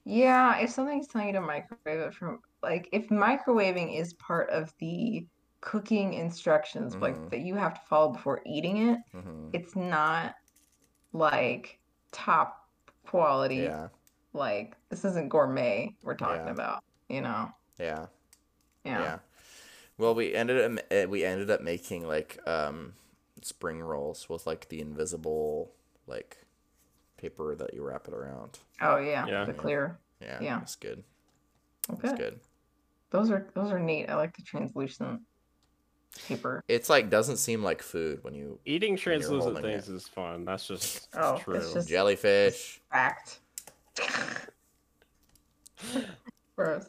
[0.04, 4.72] Yeah, if something's telling you to microwave it from like if microwaving is part of
[4.78, 5.26] the
[5.60, 7.00] cooking instructions Mhm.
[7.02, 10.34] like that you have to follow before eating it, hmm it's not
[11.12, 11.78] like
[12.12, 12.68] top
[13.06, 13.56] quality.
[13.56, 13.88] Yeah,
[14.32, 16.52] Like this isn't gourmet we're talking Yeah.
[16.52, 17.50] about, you know.
[17.78, 18.06] yeah,
[18.84, 19.00] Yeah.
[19.00, 19.18] yeah.
[19.98, 22.94] Well, we ended up eh, we ended up making like um
[23.42, 25.72] spring rolls with like the invisible
[26.06, 26.38] like
[27.16, 28.58] paper that you wrap it around.
[28.80, 29.44] Oh yeah, Yeah.
[29.44, 29.98] the clear.
[30.20, 30.60] Yeah, Yeah.
[30.62, 31.04] it's good.
[31.90, 32.08] Okay.
[32.08, 32.40] It's good.
[33.10, 34.06] Those are those are neat.
[34.08, 35.20] I like the translucent
[36.26, 36.62] paper.
[36.68, 40.44] It's like doesn't seem like food when you Eating translucent holding things is fun.
[40.44, 41.60] That's just Oh, it's true.
[41.74, 42.80] just- jellyfish.
[42.90, 43.40] Fact.
[46.56, 46.86] Gross.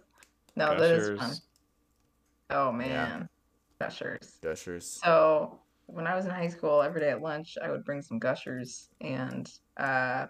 [0.56, 1.34] No, that is fun.
[2.50, 3.30] Oh man.
[3.80, 4.38] Gushers.
[4.44, 5.00] Gushers.
[5.04, 8.20] So when I was in high school, every day at lunch, I would bring some
[8.20, 10.28] gushers and uh,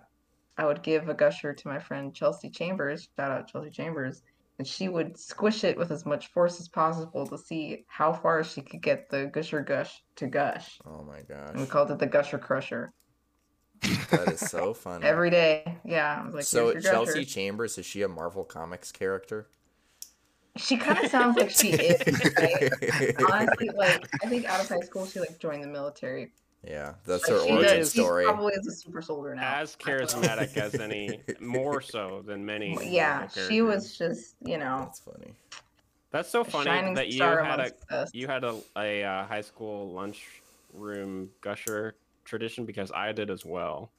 [0.58, 3.10] I would give a gusher to my friend Chelsea Chambers.
[3.18, 4.24] Shout out Chelsea Chambers.
[4.60, 8.44] And she would squish it with as much force as possible to see how far
[8.44, 10.78] she could get the gusher gush to gush.
[10.86, 12.94] Oh my And we called it the gusher crusher.
[14.12, 15.06] That is so funny.
[15.06, 15.80] Every day.
[15.84, 16.22] Yeah.
[16.22, 19.48] I was like, so Chelsea gusher." Chambers is she a Marvel Comics character?
[20.58, 22.02] She kind of sounds like she is.
[22.38, 23.16] right?
[23.32, 26.34] Honestly, like I think out of high school, she like joined the military.
[26.64, 28.26] Yeah, that's Like, her origin does- she story.
[28.26, 29.56] probably is a super soldier now.
[29.56, 32.78] As charismatic as any, more so than many.
[32.92, 35.34] yeah, she was just you know That's funny.
[36.12, 38.10] That's so funny that you had a amongst us.
[38.14, 41.96] you had a, a uh, high school lunchroom gusher
[42.26, 43.92] tradition because I did as well.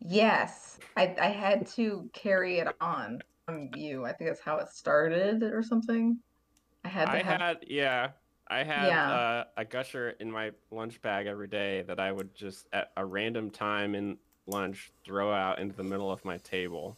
[0.00, 4.04] Yes, I I had to carry it on from you.
[4.04, 6.18] I think that's how it started or something.
[6.84, 8.10] I had to I have had yeah,
[8.48, 9.10] I had Yeah.
[9.10, 13.04] uh, a gusher in my lunch bag every day that I would just at a
[13.04, 16.96] random time in lunch throw out into the middle of my table,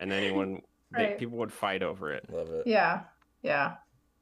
[0.00, 0.62] and anyone
[0.96, 2.24] they, people would fight over it.
[2.30, 2.66] Love it.
[2.66, 3.00] yeah,
[3.42, 3.74] yeah.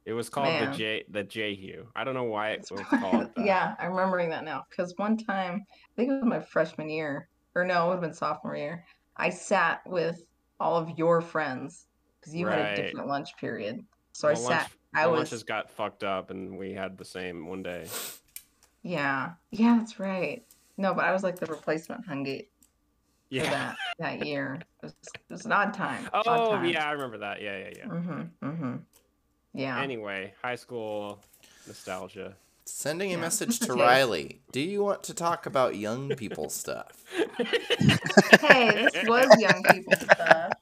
[0.05, 0.71] It was called Man.
[0.71, 1.87] the J the J Hue.
[1.95, 3.29] I don't know why it was called.
[3.35, 3.45] That.
[3.45, 4.63] Yeah, I'm remembering that now.
[4.69, 8.01] Because one time, I think it was my freshman year, or no, it would have
[8.01, 8.83] been sophomore year.
[9.17, 10.19] I sat with
[10.59, 11.85] all of your friends
[12.19, 13.79] because you had a different lunch period.
[14.13, 14.49] So I sat.
[14.49, 15.17] lunch- I the was.
[15.19, 17.87] lunches got fucked up, and we had the same one day.
[18.83, 20.43] Yeah, yeah, that's right.
[20.77, 22.47] No, but I was like the replacement Hungate
[23.29, 23.49] for Yeah.
[23.51, 24.59] that that year.
[24.81, 26.09] It was, it was an odd time.
[26.13, 26.65] odd Oh time.
[26.69, 27.41] yeah, I remember that.
[27.41, 27.85] Yeah, yeah, yeah.
[27.85, 28.21] Mm-hmm.
[28.49, 28.75] Mm-hmm.
[29.53, 29.81] Yeah.
[29.81, 31.21] Anyway, high school
[31.67, 32.35] nostalgia.
[32.65, 33.79] Sending a Yeah, message to taste.
[33.79, 34.41] Riley.
[34.51, 37.03] Do you want to talk about young people stuff?
[38.41, 40.53] Hey, this was young people stuff.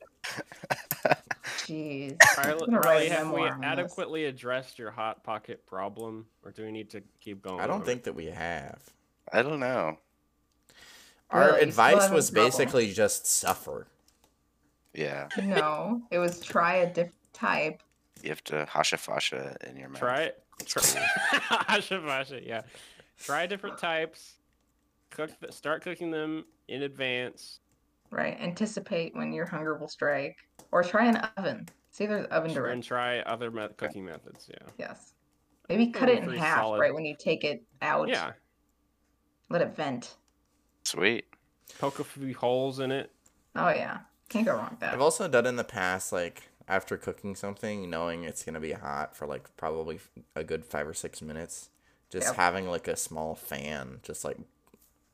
[1.69, 2.17] Jeez.
[2.37, 3.67] Riley, Riley, have we memoir on this.
[3.69, 7.59] adequately addressed your hot pocket problem, or do we need to keep going?
[7.61, 7.85] I don't on it?
[7.85, 8.79] think that we have.
[9.31, 9.97] I don't know.
[11.29, 11.61] Our Really?
[11.61, 12.47] Advice was trouble.
[12.47, 13.87] basically just suffer.
[14.93, 17.83] Yeah, No, it was try a different type.
[18.23, 19.99] you have to hasha fasha in your mouth.
[19.99, 20.43] Try it.
[20.65, 20.81] Try...
[21.69, 22.63] Asha Vasha, yeah.
[23.23, 24.33] Try different types.
[25.11, 25.29] Cook.
[25.51, 27.59] Start cooking them in advance.
[28.11, 28.37] Right.
[28.39, 30.35] Anticipate when your hunger will strike.
[30.71, 31.67] Or try an oven.
[31.91, 34.47] See, there's oven to and try other me- cooking methods.
[34.49, 34.67] Yeah.
[34.77, 35.13] Yes.
[35.67, 36.79] Maybe cut those it in half solid.
[36.79, 38.07] right when you take it out.
[38.09, 38.31] Yeah.
[39.49, 40.15] Let it vent.
[40.83, 41.25] Sweet.
[41.79, 43.11] Poke a few holes in it.
[43.55, 43.99] Oh yeah.
[44.29, 44.93] Can't go wrong with that.
[44.93, 49.15] I've also done in the past, like after cooking something, knowing it's gonna be hot
[49.15, 49.99] for like probably
[50.35, 51.69] a good five or six minutes,
[52.11, 52.35] just Yep.
[52.35, 54.37] having like a small fan, just like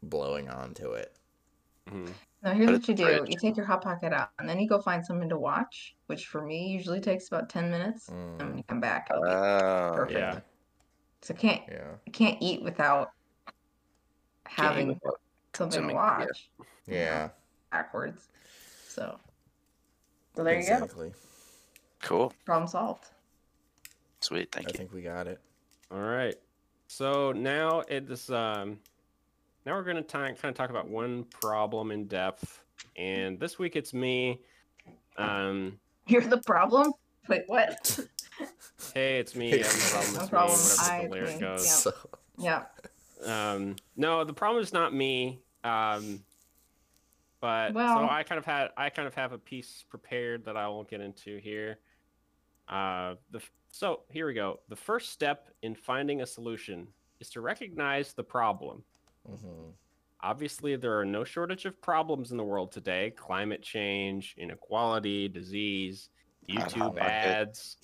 [0.04, 1.16] blowing onto it.
[1.90, 2.14] Mhm.
[2.46, 3.04] Now here's what you do.
[3.04, 3.30] fridge.
[3.32, 6.28] You take your hot pocket out and then you go find something to watch, which
[6.28, 8.08] for me usually takes about ten minutes.
[8.40, 10.18] And when Mm, you come back, it'll be Oh, perfect.
[10.18, 10.40] Yeah.
[11.24, 13.10] So can't yeah, can't eat without
[14.46, 15.20] Can't eat having without
[15.56, 16.26] something to consuming, yeah.
[16.26, 16.50] watch
[16.88, 17.30] yeah.
[17.72, 18.30] backwards.
[18.88, 19.20] So
[20.36, 20.78] So there you go.
[20.78, 21.14] exactly.
[22.02, 22.34] cool.
[22.46, 23.06] Problem solved.
[24.22, 24.50] Sweet.
[24.54, 24.74] I Thank you.
[24.74, 25.40] I think we got it.
[25.92, 26.36] All right.
[26.88, 28.80] So now it's um
[29.66, 32.62] now we're gonna kind of talk about one problem in depth,
[32.96, 34.42] and this week it's me.
[35.18, 36.94] Um, You're the problem?
[37.28, 38.00] Wait, what?
[38.94, 39.54] hey, it's me.
[39.54, 40.16] I'm the problem.
[40.16, 40.64] No It's problem, me.
[40.78, 41.66] Whatever I the lyric think, goes.
[41.66, 41.72] Yeah.
[41.72, 41.94] So
[43.26, 43.54] yeah.
[43.54, 45.42] Um, no, the problem is not me.
[45.64, 46.24] Um,
[47.42, 50.56] but Well- so I kind of had I kind of have a piece prepared that
[50.58, 51.80] I won't get into here.
[52.68, 54.60] Uh, the so here we go.
[54.70, 56.88] The first step in finding a solution
[57.20, 58.84] is to recognize the problem.
[59.30, 59.74] Mhm.
[60.22, 66.10] Obviously, there are no shortage of problems in the world today: climate change, inequality, disease,
[66.50, 67.02] Hot- hot YouTube pocket.
[67.04, 67.78] ads,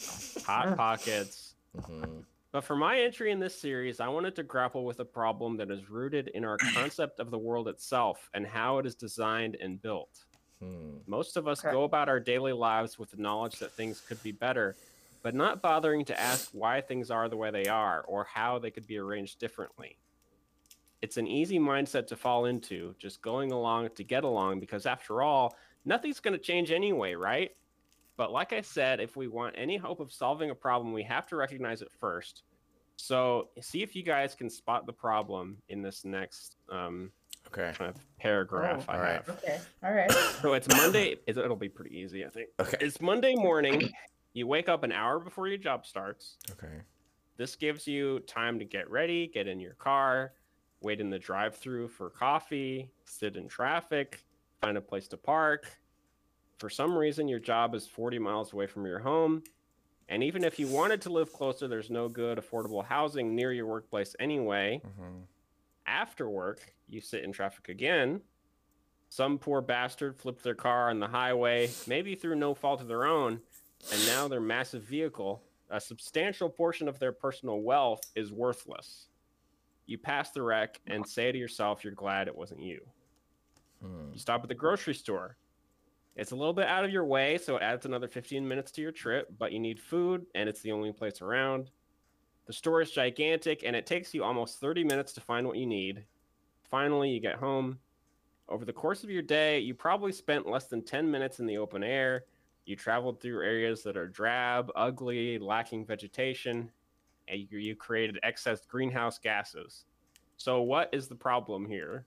[0.46, 1.56] hot pockets.
[1.78, 2.26] Mhm.
[2.52, 5.72] But for my entry in this series, I wanted to grapple with a problem that
[5.72, 9.82] is rooted in our concept of the world itself and how it is designed and
[9.82, 10.26] built.
[10.60, 10.98] Hmm.
[11.08, 11.72] Most of us Okay.
[11.72, 14.76] go about our daily lives with the knowledge that things could be better,
[15.24, 18.70] but not bothering to ask why things are the way they are or how they
[18.70, 19.98] could be arranged differently.
[21.02, 25.22] It's an easy mindset to fall into, just going along to get along, because after
[25.22, 27.52] all, nothing's going to change anyway, right?
[28.18, 31.26] But like I said, if we want any hope of solving a problem, we have
[31.28, 32.44] to recognize it first.
[32.98, 37.12] So see if you guys can spot the problem in this next um,
[37.48, 37.72] Okay.
[37.76, 39.14] kind of paragraph Oh, I alright.
[39.26, 39.30] have.
[39.30, 39.60] Okay.
[39.84, 40.12] All right.
[40.44, 41.16] So it's Monday.
[41.26, 42.50] It'll be pretty easy, I think.
[42.60, 42.78] Okay.
[42.80, 43.92] It's Monday morning.
[44.34, 46.38] You wake up an hour before your job starts.
[46.52, 46.82] Okay.
[47.38, 50.34] This gives you time to get ready, get in your car,
[50.82, 54.24] wait in the drive through for coffee, sit in traffic,
[54.62, 55.68] find a place to park.
[56.58, 59.44] For some reason, your job is 40 miles away from your home.
[60.10, 63.66] And even if you wanted to live closer, there's no good affordable housing near your
[63.66, 64.82] workplace anyway.
[64.84, 65.26] Mhm.
[65.86, 68.22] After work, you sit in traffic again.
[69.10, 73.06] Some poor bastard flipped their car on the highway, maybe through no fault of their
[73.06, 73.42] own,
[73.92, 79.08] and now their massive vehicle, a substantial portion of their personal wealth, is worthless.
[79.92, 82.80] You pass the wreck and say to yourself, you're glad it wasn't you.
[83.84, 84.14] Hmm.
[84.14, 85.36] You stop at the grocery store.
[86.16, 88.82] It's a little bit out of your way, so it adds another 15 minutes to
[88.82, 91.72] your trip, but you need food, and it's the only place around.
[92.48, 95.66] The store is gigantic, and it takes you almost 30 minutes to find what you
[95.66, 96.06] need.
[96.70, 97.78] Finally, you get home.
[98.48, 101.58] Over the course of your day, you probably spent less than 10 minutes in the
[101.58, 102.24] open air.
[102.64, 106.72] You traveled through areas that are drab, ugly, lacking vegetation,
[107.28, 109.86] and you, you created excess greenhouse gases.
[110.38, 112.06] So, what is the problem here?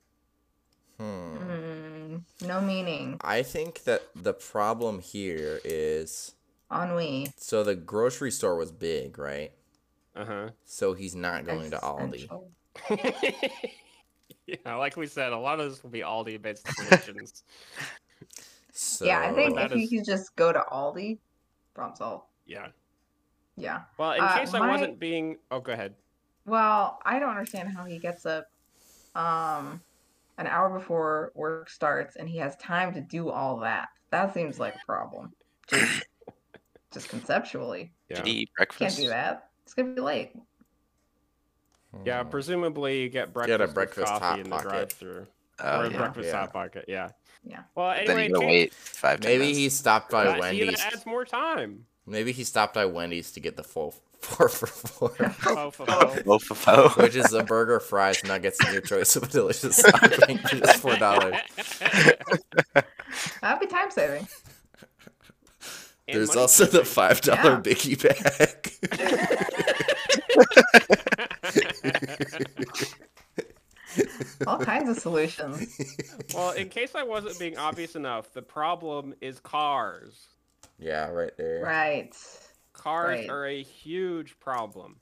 [0.99, 1.37] Hmm.
[1.37, 3.17] Mm, no meaning.
[3.21, 6.33] I think that the problem here is
[6.71, 7.27] Ennui.
[7.37, 9.51] so the grocery store was big, right?
[10.15, 10.49] Uh huh.
[10.63, 12.29] So he's not going to Aldi.
[14.47, 17.43] Yeah, like we said, a lot of this will be Aldi based solutions.
[18.71, 21.17] So yeah, I think if you is- could just go to Aldi,
[21.73, 22.25] problem solved.
[22.45, 22.67] yeah.
[23.57, 23.83] Yeah.
[23.97, 25.95] Well, in Uh, case I my- wasn't being, oh, go ahead.
[26.45, 28.47] Well, I don't understand how he gets up
[29.15, 29.81] um
[30.37, 33.87] an hour before work starts and he has time to do all that.
[34.11, 35.31] That seems like a problem.
[35.67, 36.03] Just
[36.91, 37.91] just conceptually.
[38.09, 38.17] Yeah.
[38.17, 39.49] Did he eat Can't do that.
[39.63, 40.33] It's gonna be late.
[42.03, 42.29] Yeah, Hmm.
[42.29, 44.69] presumably you get breakfast, with breakfast coffee Hot in the Pocket.
[44.69, 45.27] drive-through
[45.61, 45.97] Oh, or a yeah.
[45.97, 46.39] breakfast Yeah.
[46.41, 46.85] hot pocket.
[46.89, 47.09] Yeah.
[47.45, 47.63] Yeah.
[47.73, 49.21] Well, Then anyway, you gotta wait five.
[49.21, 49.57] 10 Maybe minutes.
[49.57, 50.83] he stopped by case- that, see, Wendy's.
[50.83, 51.85] that adds more time.
[52.07, 55.09] Maybe he stopped by Wendy's to get the full four for four.
[55.09, 56.89] fo- fo- Loaf of fo.
[57.01, 60.77] which is a burger, fries, nuggets, and your choice of a delicious topping for just
[60.81, 61.35] four dollars.
[63.41, 64.27] That'd be time saving.
[66.07, 67.61] And There's money also the five dollar Yeah.
[67.61, 69.75] Biggie bag.
[74.45, 75.67] All kinds of solutions.
[76.33, 80.27] well, in case I wasn't being obvious enough, the problem is cars.
[80.77, 81.63] Yeah, right there.
[81.63, 82.15] Right.
[82.73, 83.29] Cars Right.
[83.29, 84.97] are a huge problem.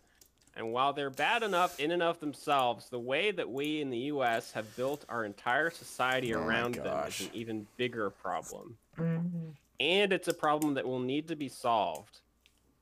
[0.55, 3.97] And while they're bad enough in and of themselves, the way that we in the
[3.97, 8.77] US have built our entire society Oh around them is an even bigger problem.
[8.95, 9.55] Mhm.
[9.79, 12.21] And it's a problem that will need to be solved.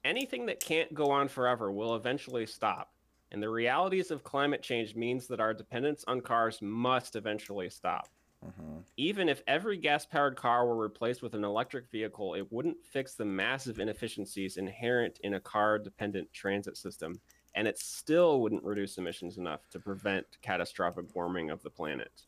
[0.04, 2.92] Anything that can't go on forever will eventually stop.
[3.32, 8.10] And the realities of climate change means that our dependence on cars must eventually stop.
[8.46, 8.84] Mhm.
[8.98, 13.16] Even if every gas powered car were replaced with an electric vehicle, it wouldn't fix
[13.16, 17.22] the massive inefficiencies inherent in a car dependent transit system,
[17.56, 22.26] and it still wouldn't reduce emissions enough to prevent catastrophic warming of the planet.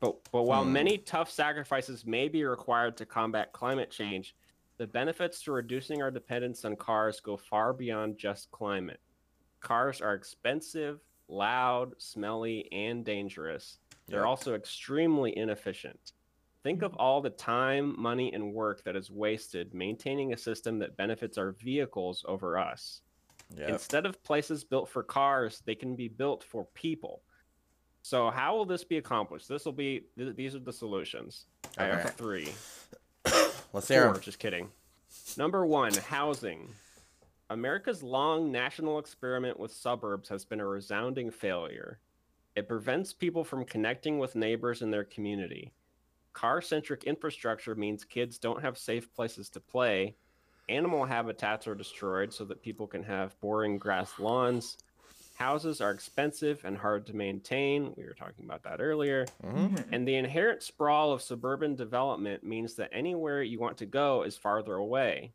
[0.00, 0.72] But, but while Hmm.
[0.72, 4.36] many tough sacrifices may be required to combat climate change,
[4.76, 9.00] the benefits to reducing our dependence on cars go far beyond just climate.
[9.60, 13.78] Cars are expensive, loud, smelly, and dangerous.
[14.06, 16.12] They're also extremely inefficient.
[16.62, 20.96] Think of all the time, money, and work that is wasted maintaining a system that
[20.96, 23.02] benefits our vehicles over us.
[23.56, 23.68] Yep.
[23.68, 27.22] Instead of places built for cars, they can be built for people.
[28.02, 29.48] So, how will this be accomplished?
[29.48, 31.46] This will be, th- these are the solutions.
[31.78, 32.52] I have three.
[33.72, 34.20] Let's hear Four, 'em.
[34.20, 34.68] just kidding.
[35.36, 36.68] Number one, housing.
[37.50, 41.98] America's long national experiment with suburbs has been a resounding failure.
[42.56, 45.72] It prevents people from connecting with neighbors in their community.
[46.32, 50.14] Car centric infrastructure means kids don't have safe places to play.
[50.68, 54.78] Animal habitats are destroyed so that people can have boring grass lawns.
[55.34, 57.92] Houses are expensive and hard to maintain.
[57.96, 59.26] We were talking about that earlier.
[59.42, 59.70] Mhm.
[59.70, 59.92] Mhm.
[59.92, 64.38] And the inherent sprawl of suburban development means that anywhere you want to go is
[64.38, 65.32] farther away.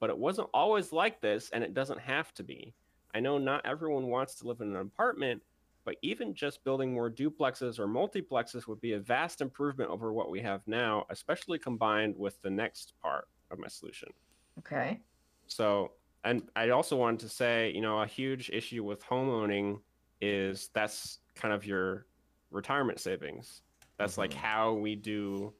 [0.00, 2.74] But it wasn't always like this, and it doesn't have to be.
[3.14, 5.42] I know not everyone wants to live in an apartment,
[5.88, 10.28] but even just building more duplexes or multiplexes would be a vast improvement over what
[10.28, 14.10] we have now, especially combined with the next part of my solution.
[14.58, 15.00] Okay.
[15.46, 15.92] So,
[16.24, 19.80] and I also wanted to say, you know, a huge issue with home owning
[20.20, 22.04] is that's kind of your
[22.50, 23.62] retirement savings.
[23.96, 24.34] That's like Mhm.
[24.34, 25.54] how we do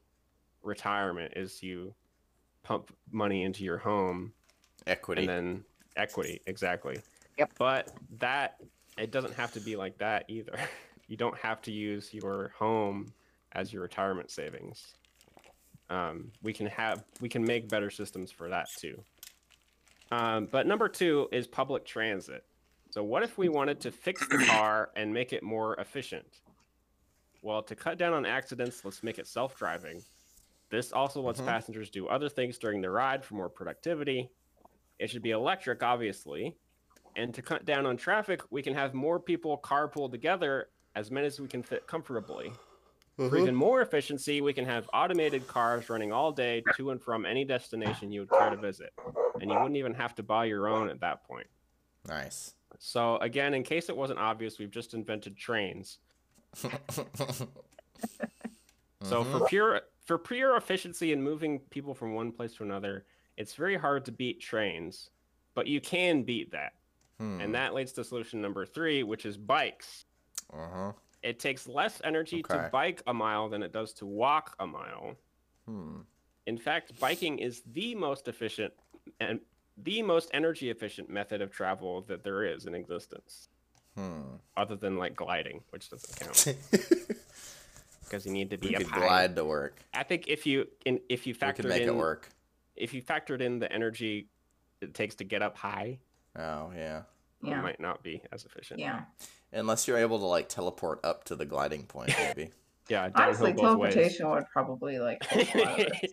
[0.61, 1.95] retirement is you
[2.61, 4.31] pump money into your home
[4.85, 5.21] Equity.
[5.21, 5.65] and then
[5.95, 7.01] equity, exactly.
[7.39, 7.53] Yep.
[7.57, 8.61] But that
[8.99, 10.57] it doesn't have to be like that either.
[11.07, 13.11] You don't have to use your home
[13.53, 14.93] as your retirement savings.
[15.89, 19.03] Um, we can have we can make better systems for that too.
[20.11, 22.43] Um, but number two is public transit.
[22.91, 26.41] So what if we wanted to fix the car and make it more efficient?
[27.41, 30.03] Well, to cut down on accidents, let's make it self-driving.
[30.69, 31.45] This also lets Mhm.
[31.47, 34.29] passengers do other things during the ride for more productivity.
[34.99, 36.55] It should be electric, obviously.
[37.19, 41.27] And to cut down on traffic, we can have more people carpool together, as many
[41.27, 42.53] as we can fit comfortably.
[43.17, 43.41] For Mhm.
[43.41, 47.43] even more efficiency, we can have automated cars running all day to and from any
[47.43, 48.93] destination you would care to visit.
[49.41, 51.47] And you wouldn't even have to buy your own at that point.
[52.07, 52.55] Nice.
[52.77, 55.99] So, again, in case it wasn't obvious, we've just invented trains.
[59.01, 59.31] So Mhm.
[59.31, 63.05] for pure for pure efficiency in moving people from one place to another,
[63.37, 65.09] it's very hard to beat trains,
[65.53, 66.78] but you can beat that.
[67.19, 67.41] Hmm.
[67.41, 70.05] And that leads to solution number 3, which is bikes.
[70.53, 70.93] Uh-huh.
[71.21, 72.55] It takes less energy Okay.
[72.55, 75.15] to bike a mile than it does to walk a mile.
[75.65, 75.97] Hmm.
[76.45, 78.73] In fact, biking is the most efficient
[79.19, 79.39] and
[79.77, 83.49] the most energy efficient method of travel that there is in existence,
[83.95, 84.35] Hmm.
[84.57, 86.55] other than like gliding, which doesn't count
[88.03, 89.79] because you need to be we up could glide to work.
[89.93, 92.29] I think if you in, if you We could factored make in it work.
[92.75, 94.27] if you factored in the energy
[94.81, 95.99] it takes to get up high,
[96.39, 96.99] Oh yeah.
[97.43, 97.61] it Yeah.
[97.61, 98.79] might not be as efficient.
[98.79, 99.01] Yeah.
[99.51, 102.51] Unless you're able to like teleport up to the gliding point, maybe.
[102.89, 103.93] Yeah, downhill Honestly, both ways.
[103.93, 106.11] teleportation would probably like help a lot of this,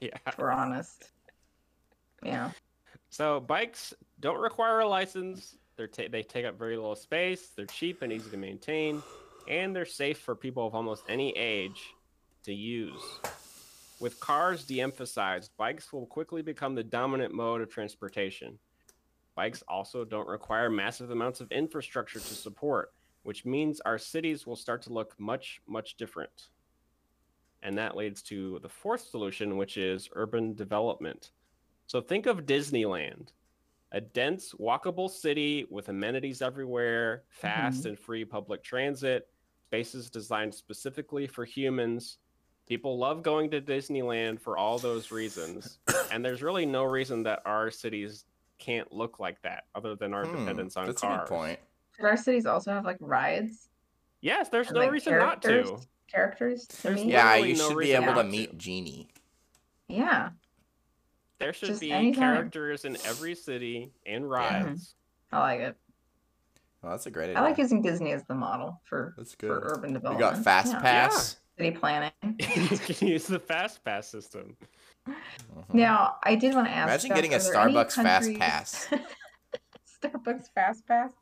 [0.00, 0.08] yeah.
[0.26, 1.12] if we're honest.
[2.24, 2.50] Yeah.
[3.08, 5.54] So bikes don't require a license.
[5.76, 7.50] They're ta- they take up very little space.
[7.54, 9.00] They're cheap and easy to maintain,
[9.48, 11.80] and they're safe for people of almost any age
[12.42, 13.00] to use.
[14.00, 18.58] With cars de-emphasized, bikes will quickly become the dominant mode of transportation.
[19.38, 24.56] Bikes also don't require massive amounts of infrastructure to support, which means our cities will
[24.56, 26.48] start to look much, much different.
[27.62, 31.30] And that leads to the fourth solution, which is urban development.
[31.86, 33.28] So think of Disneyland,
[33.92, 37.90] a dense, walkable city with amenities everywhere, fast mm-hmm.
[37.90, 39.28] and free public transit,
[39.68, 42.18] spaces designed specifically for humans.
[42.66, 45.78] People love going to Disneyland for all those reasons.
[46.10, 48.24] and there's really no reason that our cities
[48.58, 51.16] can't look like that other than our Hmm, dependence on That's cars.
[51.16, 51.58] a good point.
[51.96, 53.68] Should our cities also have like rides?
[54.20, 55.48] Yes, there's and, no like, reason not to.
[55.48, 55.88] characters?
[56.10, 57.08] Characters to There's meet?
[57.12, 58.28] Yeah, you no should be able to not to.
[58.28, 59.08] meet Genie.
[59.88, 60.30] Yeah.
[61.38, 62.34] There should Just be anytime.
[62.34, 64.94] characters in every city and rides.
[65.30, 65.76] I like it.
[66.82, 67.38] Well, that's a great idea.
[67.38, 69.62] I like using Disney as the model for, That's for good.
[69.64, 70.34] urban We development.
[70.36, 70.80] got Fast yeah.
[70.80, 71.36] Pass.
[71.56, 72.10] City planning.
[72.22, 74.56] you can use the fast pass system.
[75.08, 75.74] Mhm.
[75.74, 76.86] Now, I did want to ask.
[76.86, 76.92] You.
[76.92, 78.88] Imagine Josh, getting a are there any Starbucks Fast Pass.
[80.02, 81.12] Starbucks Fast Pass.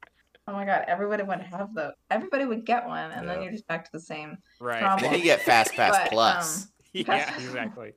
[0.48, 0.84] Oh my God!
[0.86, 1.94] Everybody would have the.
[2.10, 4.38] Everybody would get one, and then you're just back to the same.
[4.60, 4.80] Right.
[4.80, 5.10] Problem.
[5.10, 6.64] Then you get Fast Pass But, Plus.
[6.64, 7.92] um, yeah, exactly.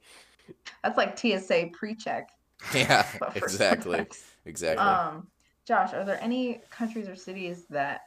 [0.84, 2.30] That's like TSA pre-check.
[2.74, 4.00] yeah, exactly.
[4.00, 4.24] Starbucks.
[4.46, 4.86] Exactly.
[4.86, 5.28] Um,
[5.66, 8.02] Josh, are there any countries or cities that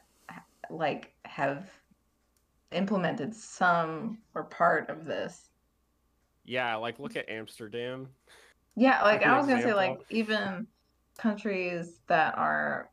[0.69, 1.69] like have
[2.73, 5.49] implemented some or part of this?
[6.45, 8.15] Yeah, like look at Amsterdam.
[8.75, 10.67] Yeah, like I was gonna say, like even
[11.17, 12.89] countries that are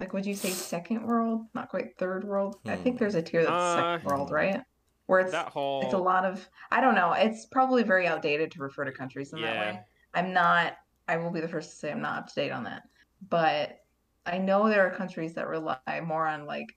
[0.00, 2.56] like, would you say second world, not quite third world?
[2.68, 2.98] I think Hmm.
[2.98, 4.62] there's a tier that's Uh, second world, right?
[5.06, 7.12] Where it's That whole it's a lot of I don't know.
[7.14, 9.80] It's probably very outdated to refer to countries in that way.
[10.14, 10.76] I'm not.
[11.08, 12.84] I will be the first to say I'm not up to date on that,
[13.22, 13.78] but
[14.26, 16.68] I know there are countries that rely more on like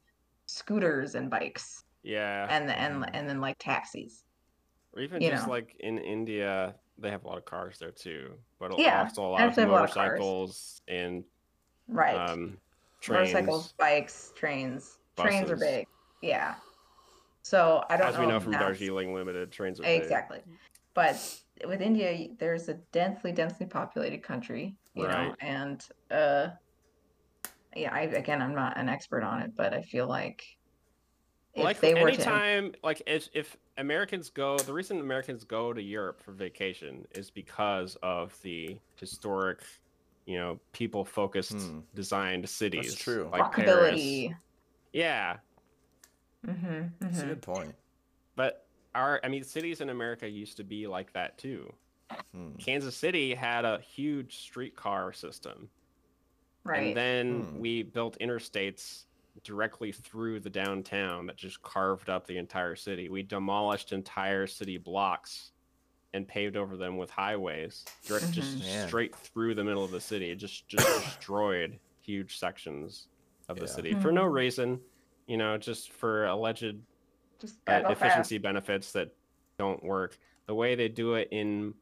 [0.48, 2.50] scooters and bikes, Yeah.
[2.50, 3.16] and and Mhm.
[3.16, 4.25] and then like taxis.
[4.96, 5.52] Or even you just know.
[5.54, 8.34] like in India, they have a lot of cars there too.
[8.60, 11.24] But Yeah, also a lot of a lot of motorcycles and
[11.88, 12.16] Right.
[12.16, 12.58] um
[13.02, 13.34] trains.
[13.34, 14.98] Motorcycles, bikes, trains.
[15.18, 15.86] Trains are big.
[16.22, 16.56] Yeah.
[17.44, 18.10] So I don't know.
[18.10, 18.22] As know.
[18.22, 20.02] we know from that's- Darjeeling Limited, trains are big.
[20.02, 20.42] Exactly.
[20.94, 21.16] But
[21.68, 26.48] with India, there's a densely, densely populated country, you know, and uh,
[27.76, 30.44] yeah, I again, I'm not an expert on it, but I feel like
[31.56, 35.82] like they were to, anytime like if, if americans go the reason americans go to
[35.82, 39.64] europe for vacation is because of the historic
[40.26, 41.80] you know people focused Hmm.
[41.94, 43.30] designed cities That's true.
[43.32, 44.02] like paris
[44.94, 45.40] yeah
[46.46, 47.76] Mm-hmm, That's a good point.
[48.36, 51.74] but our i mean cities in america used to be like that too
[52.34, 52.56] Hmm.
[52.58, 55.72] kansas city had a huge streetcar system
[56.64, 56.88] Right.
[56.88, 57.60] and then Hmm.
[57.60, 59.06] we built interstates
[59.44, 63.10] directly through the downtown that just carved up the entire city.
[63.10, 65.52] We demolished entire city blocks
[66.14, 68.60] and paved over them with highways, direct just Mhm.
[68.62, 68.88] Man.
[68.88, 70.32] straight through the middle of the city.
[70.32, 70.86] It just just
[71.20, 73.08] destroyed huge sections
[73.50, 73.72] of the Yeah.
[73.72, 74.80] city for no reason,
[75.28, 76.82] you know, just for alleged
[77.40, 78.02] Just uh, gotta fast.
[78.02, 79.10] efficiency benefits that
[79.60, 80.18] don't work.
[80.48, 81.74] The way they do it in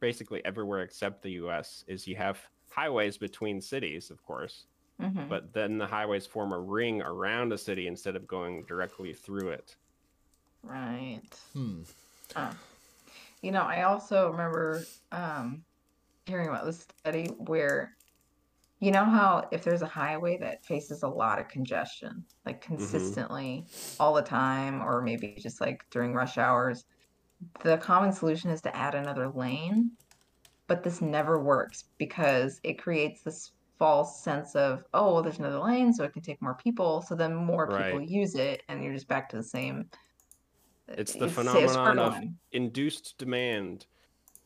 [0.00, 2.40] basically everywhere except the US is you have
[2.70, 4.66] highways between cities, of course,
[5.00, 5.28] Mhm.
[5.28, 9.50] but then the highways form a ring around a city instead of going directly through
[9.50, 9.76] it.
[10.62, 11.22] Right.
[11.54, 11.82] Hmm.
[12.36, 12.52] Uh,
[13.42, 15.64] you know, I also remember um,
[16.26, 17.96] hearing about this study where,
[18.80, 23.66] you know, how if there's a highway that faces a lot of congestion, like consistently
[23.98, 26.84] all the time, or maybe just like during rush hours,
[27.62, 29.92] the common solution is to add another lane.
[30.66, 35.58] But this never works because it creates this false sense of, oh, well, there's another
[35.58, 37.00] lane, so it can take more people.
[37.00, 38.08] So then more people Right.
[38.08, 39.90] use it, and you're just back to the same.
[40.86, 42.38] It's the it's the phenomenon of one.
[42.52, 43.86] Induced demand.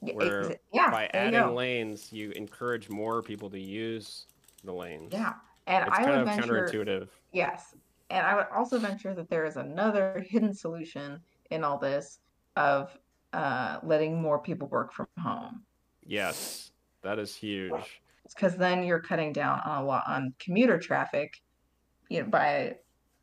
[0.01, 4.27] Where yeah, By adding lanes, you encourage more people to use
[4.63, 5.13] the lanes.
[5.13, 5.33] Yeah,
[5.67, 7.09] and It's I kind would of venture, counterintuitive.
[7.33, 7.75] yes,
[8.11, 11.21] and I would also venture that there is another hidden solution
[11.51, 12.21] in all this
[12.57, 12.97] of
[13.33, 15.65] uh, letting more people work from home.
[16.07, 16.71] Yes,
[17.03, 18.03] that is huge.
[18.33, 21.33] Because then you're cutting down on a lot on commuter traffic,
[22.11, 22.77] you know, by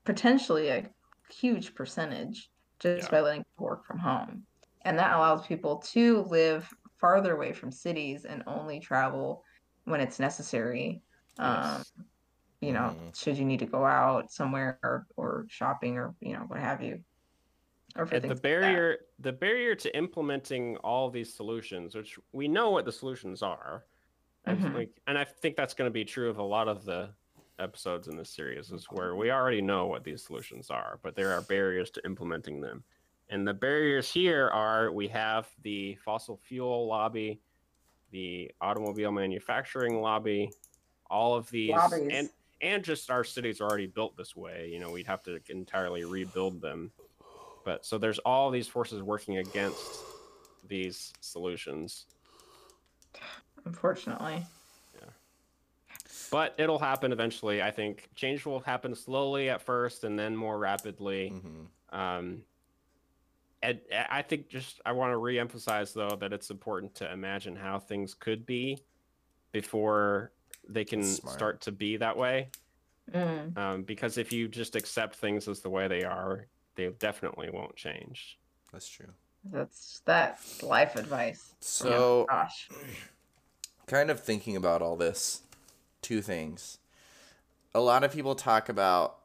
[0.05, 0.91] potentially a
[1.31, 2.49] huge percentage
[2.79, 3.11] just Yeah.
[3.11, 4.45] by letting people work from home.
[4.83, 9.43] And that allows people to live farther away from cities and only travel
[9.85, 11.03] when it's necessary.
[11.39, 11.83] Um,
[12.61, 13.13] you know, Mhm.
[13.15, 16.83] should you need to go out somewhere or, or shopping or, you know, what have
[16.83, 17.03] you.
[17.95, 22.47] Or for the things like barrier the barrier to implementing all these solutions, which we
[22.47, 23.87] know what the solutions are,
[24.45, 24.73] and Mhm.
[24.73, 27.13] like, and I think that's going to be true of a lot of the
[27.59, 31.31] episodes in this series, is where we already know what these solutions are, but there
[31.33, 32.83] are barriers to implementing them.
[33.29, 37.41] And the barriers here are we have the fossil fuel lobby,
[38.09, 40.51] the automobile manufacturing lobby,
[41.09, 42.09] all of these, Lobbies.
[42.11, 42.29] and
[42.61, 44.69] and just our cities are already built this way.
[44.69, 46.91] You know, we'd have to entirely rebuild them.
[47.63, 50.05] But so there's all these forces working against
[50.63, 52.05] these solutions.
[53.71, 54.45] Unfortunately.
[54.95, 55.07] Yeah.
[56.29, 57.61] But it'll happen eventually.
[57.61, 61.31] I think change will happen slowly at first and then more rapidly.
[61.33, 61.67] Mhm.
[61.97, 62.43] Um,
[63.63, 67.79] and I think just I want to re-emphasize though that it's important to imagine how
[67.79, 68.83] things could be
[69.53, 70.33] before
[70.67, 72.49] they can start to be that way.
[73.11, 73.57] Mm.
[73.57, 77.75] Um, because if you just accept things as the way they are, they definitely won't
[77.75, 78.37] change.
[78.71, 79.13] That's true.
[79.45, 81.53] That's that's life advice.
[81.61, 82.69] So, Gosh.
[83.91, 85.41] kind of thinking about all this,
[86.01, 86.77] two things.
[87.75, 89.17] A lot of people talk about,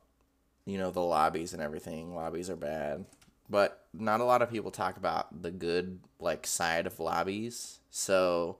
[0.64, 2.14] you know, the lobbies and everything.
[2.17, 3.05] Lobbies are bad,
[3.49, 7.79] but not a lot of people talk about the good like side of lobbies.
[7.91, 8.59] So,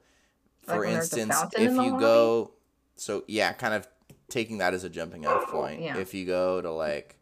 [0.63, 2.01] for a instance, if in you lobby?
[2.01, 2.53] go,
[2.95, 3.89] so yeah, kind of
[4.29, 5.81] taking that as a jumping off point.
[5.81, 5.99] Yeah.
[5.99, 7.17] If you go to like,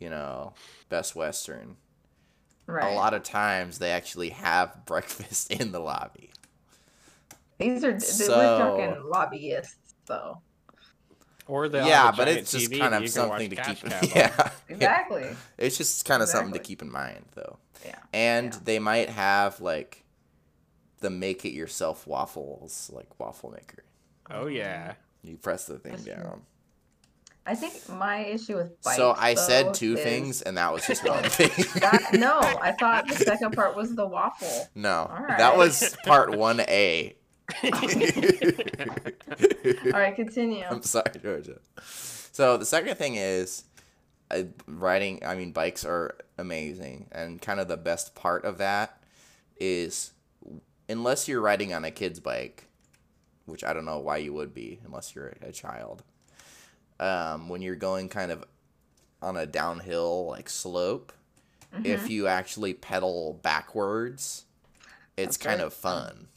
[0.00, 0.54] you know,
[0.88, 1.76] Best Western,
[2.66, 2.92] Right.
[2.92, 6.30] a lot of times they actually have breakfast in the lobby.
[7.58, 10.40] These are th- So- we're talking lobbyists though.
[11.46, 13.78] Or the yeah, but it's just kind of something to keep.
[14.14, 15.28] Yeah, Exactly.
[15.56, 17.56] it's just kind of something to keep in mind, though.
[17.86, 17.94] Yeah.
[18.12, 18.60] And Yeah.
[18.64, 20.04] they might have like
[21.00, 23.82] the make it yourself waffles, like waffle maker.
[24.30, 24.94] Oh yeah.
[25.22, 26.14] You press the thing That's true.
[26.14, 26.42] down.
[27.46, 28.98] I think my issue with bikes.
[28.98, 31.48] so I though, said two is things, and that was just one thing.
[31.80, 34.68] That, no, I thought the second part was the waffle.
[34.74, 37.14] no, All that was part one A.
[37.64, 37.70] All
[40.00, 40.64] right, continue.
[40.68, 41.58] I'm sorry, Georgia.
[41.82, 43.64] So the second thing is,
[44.30, 45.24] uh, riding.
[45.24, 49.02] I mean, bikes are amazing, and kind of the best part of that
[49.58, 50.12] is,
[50.88, 52.66] unless you're riding on a kid's bike,
[53.46, 56.02] which I don't know why you would be unless you're a child.
[57.00, 58.44] Um, when you're going kind of
[59.22, 61.12] on a downhill like slope,
[61.74, 61.84] Mm-hmm.
[61.84, 64.46] if you actually pedal backwards,
[65.18, 65.66] it's That's kind right.
[65.66, 66.28] of fun.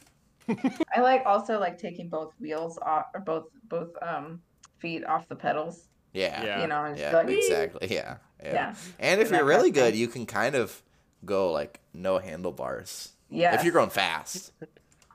[0.94, 4.40] I like also like taking both wheels off or both both um
[4.78, 5.88] feet off the pedals.
[6.12, 6.44] Yeah.
[6.44, 6.62] Yeah.
[6.62, 7.88] You know, Yeah, like, exactly.
[7.94, 8.52] Yeah, yeah.
[8.52, 8.74] Yeah.
[8.98, 10.00] And if And you're really good, thing.
[10.00, 10.82] you can kind of
[11.24, 13.12] go like no handlebars.
[13.30, 13.54] Yeah.
[13.54, 14.52] If you're going fast.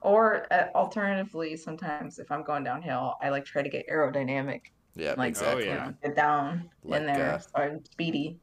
[0.01, 4.61] Or uh, alternatively, sometimes if I'm going downhill, I like try to get aerodynamic,
[4.95, 5.63] Yeah, like exactly.
[5.63, 5.85] Oh, you yeah.
[5.87, 8.39] know, get down Like, in there, uh, so I'm speedy.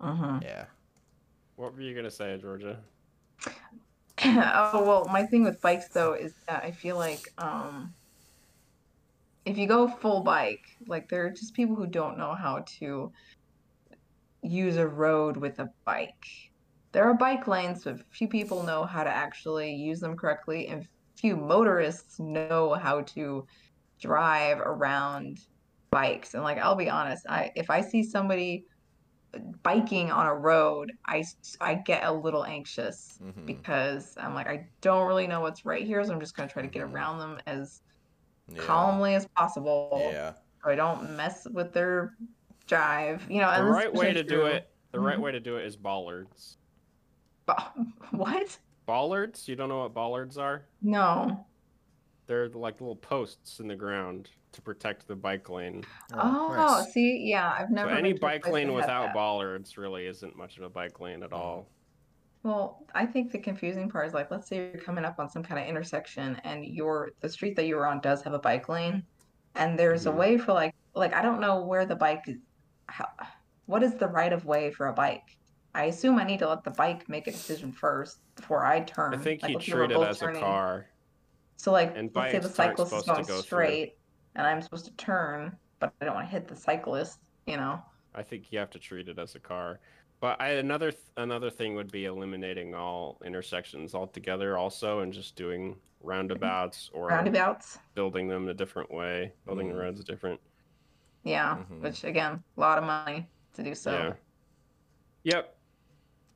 [0.00, 0.40] Uh huh.
[0.42, 0.64] Yeah.
[1.56, 2.78] What were you gonna say, Georgia?
[4.24, 7.94] oh well, my thing with bikes though is that I feel like um,
[9.46, 13.12] if you go full bike, like there are just people who don't know how to
[14.42, 16.26] use a road with a bike.
[16.92, 20.86] There are bike lanes, but few people know how to actually use them correctly, and
[21.16, 23.46] few motorists know how to
[24.00, 25.40] drive around
[25.90, 26.34] bikes.
[26.34, 28.64] And like, I'll be honest, I if I see somebody
[29.62, 31.24] biking on a road, I
[31.60, 33.46] I get a little anxious Mhm.
[33.46, 36.62] because I'm like, I don't really know what's right here, so I'm just gonna try
[36.62, 36.92] to get Mhm.
[36.94, 37.82] around them as
[38.48, 38.62] Yeah.
[38.62, 40.00] calmly as possible.
[40.12, 40.34] Yeah.
[40.64, 42.16] So I don't mess with their
[42.66, 43.30] drive.
[43.30, 44.70] You know, The right way to isn't do it.
[44.92, 45.22] The right Mhm.
[45.22, 46.58] way to do it is bollards.
[47.46, 47.72] Ba-
[48.10, 48.58] What?
[48.86, 49.46] Bollards?
[49.48, 50.66] You don't know what bollards are?
[50.82, 51.46] No.
[52.30, 55.84] They're like little posts in the ground to protect the bike lane.
[56.12, 56.92] Oh, nice.
[56.92, 57.88] see, yeah, I've never.
[57.90, 57.98] So never.
[57.98, 59.14] any been to a bike lane without that.
[59.14, 61.66] bollards really isn't much of a bike lane at all.
[62.44, 65.42] Well, I think the confusing part is like, let's say you're coming up on some
[65.42, 69.06] kind of intersection and your the street that you're on does have a bike lane,
[69.56, 70.12] and there's Mhm.
[70.12, 72.36] a way for like like I don't know where the bike is.
[72.88, 73.08] How,
[73.66, 75.22] what is the right of way for a bike?
[75.74, 79.14] I assume I need to let the bike make a decision first before I turn.
[79.14, 80.89] I think Like you if we were treat it both as a car.
[81.60, 83.42] So like, and let's say the cyclist is going go through.
[83.42, 83.96] straight,
[84.34, 87.18] and I'm supposed to turn, but I don't want to hit the cyclist.
[87.46, 87.82] You know.
[88.14, 89.78] I think you have to treat it as a car.
[90.20, 95.36] But I, another th- another thing would be eliminating all intersections altogether, also, and just
[95.36, 97.78] doing roundabouts or Roundabouts.
[97.94, 99.72] building them a different way, building Mhm.
[99.72, 100.40] the roads different.
[101.24, 101.82] Yeah, Mhm.
[101.82, 103.92] which again, a lot of money to do so.
[103.92, 104.12] Yeah.
[105.24, 105.56] Yep.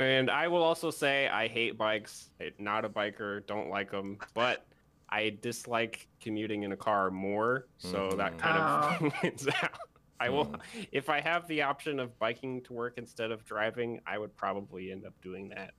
[0.00, 2.28] And I will also say I hate bikes.
[2.40, 3.46] I'm not a biker.
[3.46, 4.18] Don't like them.
[4.34, 4.66] But
[5.14, 7.68] I dislike commuting in a car more.
[7.78, 8.38] So that Mhm.
[8.38, 9.06] kind Oh.
[9.06, 9.70] of wins out.
[10.18, 10.46] I will.
[10.46, 10.88] Mm.
[10.90, 14.90] If I have the option of biking to work instead of driving, I would probably
[14.90, 15.72] end up doing that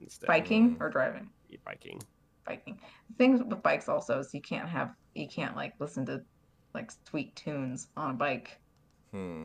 [0.00, 0.26] instead.
[0.26, 0.80] Biking Mm.
[0.80, 1.30] or driving?
[1.64, 2.00] biking.
[2.44, 2.78] Biking.
[3.10, 6.22] The thing with bikes also is you can't have you can't like listen to
[6.74, 8.58] like sweet tunes on a bike
[9.12, 9.44] Hmm.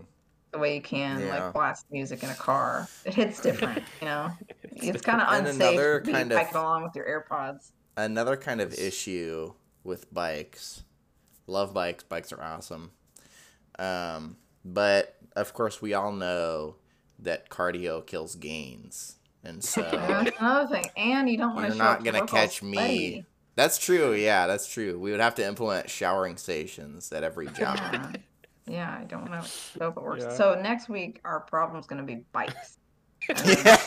[0.51, 1.45] the way you can Yeah.
[1.45, 2.87] like blast music in a car.
[3.05, 4.31] It hits different, you know.
[4.63, 7.71] It's kind of And unsafe another to kind of- biking along with your AirPods.
[7.95, 10.83] Another kind of issue with bikes.
[11.47, 12.03] Love bikes.
[12.03, 12.91] Bikes are awesome.
[13.77, 16.75] Um, but of course, we all know
[17.19, 20.85] that cardio kills gains, and so That's another thing.
[20.97, 21.75] And you don't want to.
[21.75, 22.73] You're not gonna catch me.
[22.73, 23.25] sweaty.
[23.55, 24.13] that's true.
[24.13, 24.97] Yeah, that's true.
[24.99, 27.77] We would have to implement showering stations at every job.
[27.77, 28.11] Yeah.
[28.67, 30.19] yeah, I don't want to show up at work.
[30.19, 30.33] Yeah.
[30.33, 32.77] So next week our problem's gonna be bikes.
[33.29, 33.77] yeah.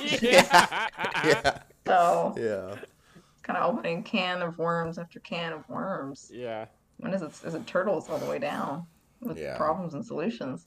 [1.24, 1.58] yeah.
[1.86, 2.76] So Yeah.
[3.46, 6.30] Kind of opening can of worms after can of worms.
[6.34, 6.66] yeah.
[6.98, 7.30] When is it?
[7.46, 8.86] Is it turtles all the way down
[9.20, 9.56] with Yeah.
[9.56, 10.66] problems and solutions?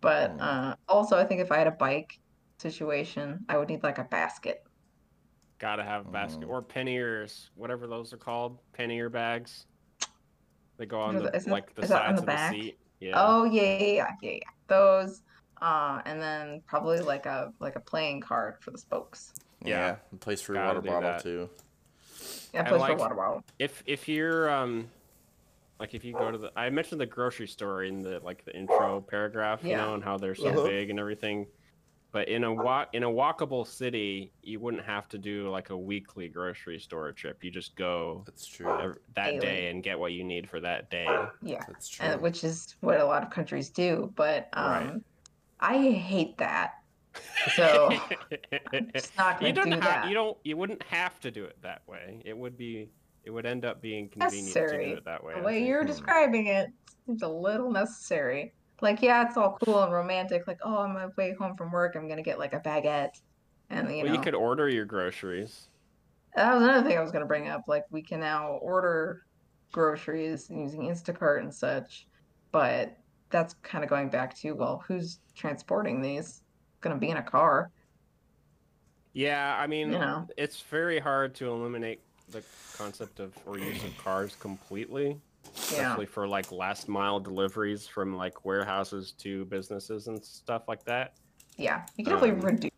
[0.00, 0.40] But Mm.
[0.40, 2.20] uh, also, I think if I had a bike
[2.58, 4.64] situation, I would need like a basket.
[5.58, 6.50] Gotta have a basket Mhm.
[6.50, 9.66] or panniers, whatever those are called, pannier bags.
[10.76, 12.22] They go on Is the it- is it- like the is that on sides the
[12.22, 12.52] of back?
[12.52, 12.78] the seat.
[13.00, 13.12] Yeah.
[13.16, 14.38] Oh yeah, yeah, yeah, yeah, yeah.
[14.68, 15.22] Those,
[15.60, 19.34] uh, and then probably like a like a playing card for the spokes.
[19.60, 19.76] Yeah.
[19.88, 19.96] Yeah.
[20.12, 21.22] A place for a Gotta water bottle that.
[21.22, 21.50] too.
[22.52, 23.42] Yeah, And, place like, for water bottle.
[23.58, 24.90] if if you're um
[25.80, 28.56] like if you go to the I mentioned the grocery store in the like the
[28.56, 30.68] intro paragraph, you know, and how they're so Uh-huh.
[30.68, 31.46] big and everything.
[32.10, 35.76] But in a walk in a walkable city, you wouldn't have to do like a
[35.76, 37.44] weekly grocery store trip.
[37.44, 38.80] You just go That's true.
[38.80, 39.38] ev- that Daily.
[39.40, 41.06] day and get what you need for that day.
[41.42, 42.06] Yeah, That's true.
[42.06, 44.10] and, which is what a lot of countries do.
[44.16, 45.02] But um, Right.
[45.60, 46.77] I hate that.
[47.54, 47.90] So
[48.72, 50.08] I'm not you gonna don't do have that.
[50.08, 52.22] you don't you wouldn't have to do it that way.
[52.24, 52.90] It would be
[53.24, 54.90] it would end up being convenient to Necessary.
[54.90, 55.34] do it that way.
[55.34, 55.68] the I way think.
[55.68, 55.86] you're Hmm.
[55.86, 56.70] describing it
[57.06, 58.54] seems a little necessary.
[58.80, 60.46] Like, yeah, it's all cool and romantic.
[60.46, 63.20] Like, oh, on my way home from work, I'm gonna get like a baguette,
[63.70, 65.68] and you well, know, you could order your groceries.
[66.36, 67.62] that was another thing I was gonna bring up.
[67.66, 69.22] Like, we can now order
[69.72, 72.06] groceries using Instacart and such,
[72.52, 72.96] but
[73.30, 76.42] that's kind of going back to well, who's transporting these?
[76.80, 77.70] Gonna be in a car,
[79.12, 80.28] Yeah, I mean, you know.
[80.36, 82.00] it's very hard to eliminate
[82.30, 82.42] the
[82.76, 88.14] concept of or use of cars completely, Yeah, especially for like last mile deliveries from
[88.16, 91.14] like warehouses to businesses and stuff like that.
[91.56, 91.84] yeah.
[91.96, 92.70] You can definitely Um, reduce.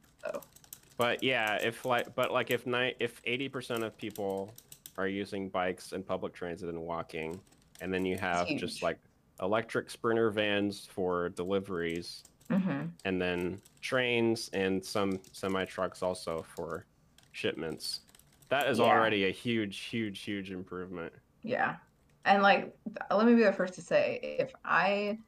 [0.97, 4.55] But yeah, if like, but like if night, if eighty percent of people
[4.99, 7.41] are using bikes and public transit and walking,
[7.81, 8.99] and then you have just like
[9.41, 16.87] electric sprinter vans for deliveries, hmm and then trains and some semi trucks also for
[17.33, 18.03] shipments.
[18.49, 18.81] That is Yeah.
[18.81, 21.15] already a huge, huge, huge improvement.
[21.43, 21.79] Yeah.
[22.25, 22.75] And like,
[23.11, 25.19] let me be the first to say, if I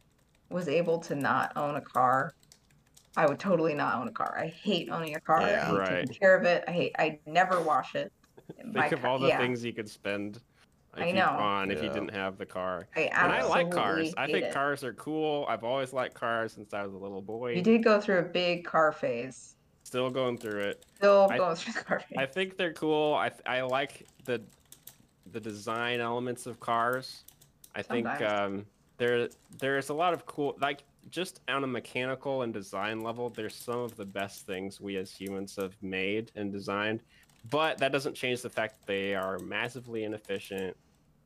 [0.50, 2.34] was able to not own a car,
[3.16, 4.38] I would totally not own a car.
[4.38, 5.46] I hate owning a car.
[5.46, 5.58] I Yeah.
[5.58, 5.86] hate Right.
[5.86, 6.64] taking care of it.
[6.68, 6.92] I hate.
[6.98, 8.12] I never wash it.
[8.72, 10.42] Think My of all the yeah, things you could spend
[10.96, 11.24] if I know.
[11.26, 12.86] on if you didn't have the car.
[12.96, 14.12] I And I like cars.
[14.16, 14.54] I think it.
[14.54, 15.46] cars are cool.
[15.48, 17.54] I've always liked cars since I was a little boy.
[17.54, 19.56] You did go through a big car phase.
[19.84, 20.84] Still going through it.
[20.96, 22.18] Still I- going through the car phase.
[22.18, 23.14] I think they're cool.
[23.14, 24.42] I I like the
[25.32, 27.24] the design elements of cars.
[27.74, 28.40] I think Sometimes.
[28.60, 28.66] um,
[28.98, 29.28] there
[29.58, 33.30] there's a lot of cool like just on a mechanical and design level.
[33.30, 37.02] There's some of the best things we as humans have made and designed,
[37.50, 40.76] but that doesn't change the fact that they are massively inefficient.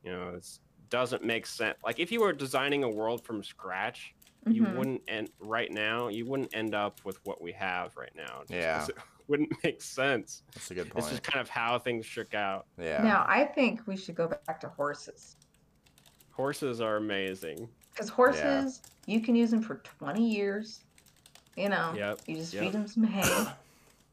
[0.07, 0.47] You know, it
[0.89, 1.77] doesn't make sense.
[1.83, 4.15] Like if you were designing a world from scratch,
[4.49, 4.77] you Mhm.
[4.77, 6.07] wouldn't end right now.
[6.07, 8.43] You wouldn't end up with what we have right now.
[8.47, 8.85] just 'cause Yeah.
[8.87, 8.95] it
[9.27, 10.43] wouldn't make sense.
[10.53, 11.09] That's a good It's point.
[11.09, 12.67] just kind of how things shook out.
[12.77, 13.03] Yeah.
[13.03, 15.35] Now I think we should go back to horses
[16.31, 17.67] Horses are amazing.
[17.91, 20.81] because horses you can use them for 20 years.
[21.57, 22.19] You know, Yep.
[22.27, 22.63] you just yep.
[22.63, 23.51] feed them some hay.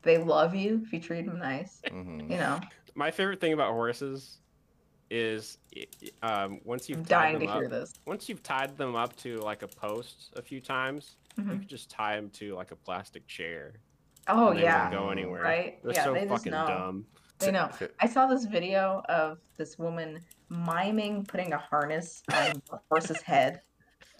[0.02, 1.80] they love you if you treat them nice.
[1.88, 2.60] hmm You know,
[2.96, 4.38] My favorite thing about horses
[5.10, 5.58] is
[6.22, 7.92] um, once I'm you've dying tied to them hear this.
[8.06, 11.58] once you've tied them up to like a post a few times, you Mhm.
[11.60, 13.72] can just tie them to like a plastic chair.
[14.28, 15.42] Oh they yeah, go anywhere.
[15.42, 15.82] right?
[15.84, 17.06] They're yeah, so they fucking dumb.
[17.40, 17.68] They know.
[18.00, 23.60] I saw this video of this woman miming putting a harness on a horse's head.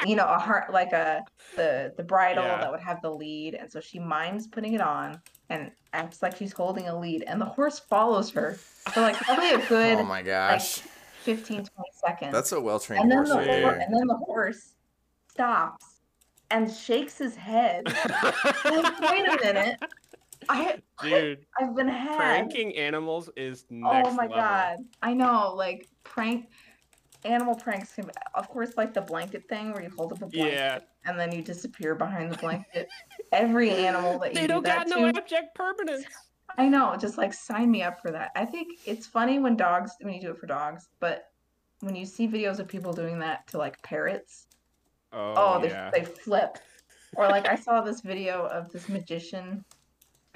[0.05, 1.23] you know, a heart like a
[1.57, 2.59] the the bridle Yeah.
[2.59, 5.21] that would have the lead, and so she mimes putting it on
[5.51, 9.51] and acts like she's holding a lead, and the horse follows her for like probably
[9.51, 10.81] a good oh my gosh.
[11.23, 12.33] 15, 20 seconds.
[12.33, 13.81] That's a well trained and then horse the right horse- there.
[13.81, 14.75] and then the horse
[15.31, 16.01] stops
[16.51, 17.85] and shakes his head.
[18.65, 19.79] like, wait a minute.
[20.49, 22.17] I Dude, I've been had.
[22.17, 24.37] pranking animals is oh next Oh my level.
[24.37, 24.77] god.
[25.03, 26.49] I know, like prank
[27.25, 30.53] animal pranks can of course like the blanket thing where you hold up a blanket
[30.53, 30.79] Yeah.
[31.07, 32.89] And then you disappear behind the blanket.
[33.33, 36.07] Every animal that you They do don't that got no to, object permanence.
[36.57, 38.31] I know, just like sign me up for that.
[38.37, 41.31] I think it's funny when dogs when you do it for dogs, but
[41.81, 44.47] when you see videos of people doing that to like parrots,
[45.13, 45.91] Oh, oh, they, yeah.
[45.93, 46.59] they flip.
[47.17, 49.65] Or like I saw this video of this magician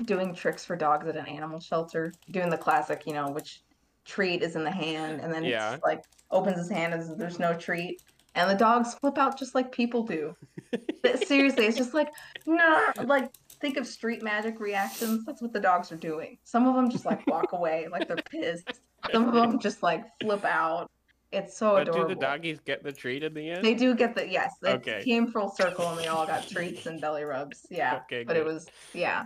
[0.05, 3.63] doing tricks for dogs at an animal shelter, doing the classic, you know, which
[4.05, 5.75] treat is in the hand, and then Yeah.
[5.75, 8.03] it's like opens his hand as there's no treat,
[8.35, 10.35] and the dogs flip out just like people do.
[11.27, 12.09] Seriously, it's just like
[12.47, 15.25] no, like think of street magic reactions.
[15.25, 16.39] That's what the dogs are doing.
[16.45, 18.81] Some of them just like walk away, like they're pissed.
[19.13, 20.91] Some of them just like flip out.
[21.31, 22.09] It's so but adorable.
[22.09, 23.63] do the doggies get the treat in the end?
[23.65, 24.55] They do get the yes.
[24.63, 25.03] It Okay.
[25.05, 27.67] came full circle, and they all got treats and belly rubs.
[27.71, 29.25] Yeah, Okay, but it was yeah.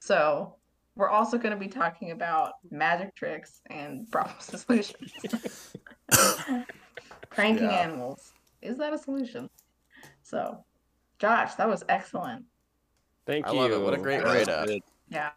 [0.00, 0.56] So
[0.96, 5.12] we're also going to be talking about magic tricks and problem solutions.
[7.30, 7.82] Pranking Yeah.
[7.82, 9.48] animals is that a solution?
[10.22, 10.64] So,
[11.18, 12.44] Josh, that was excellent.
[13.26, 13.58] Thank I you.
[13.58, 13.78] love it.
[13.80, 14.68] What a great That was write up.
[15.08, 15.30] Yeah,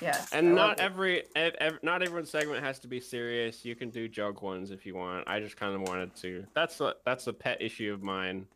[0.00, 0.32] yes.
[0.32, 0.82] I And not loved it.
[0.82, 3.64] every, ev- ev- not everyone's segment has to be serious.
[3.64, 5.28] You can do joke ones if you want.
[5.28, 6.44] I just kind of wanted to.
[6.54, 8.46] That's a that's a pet issue of mine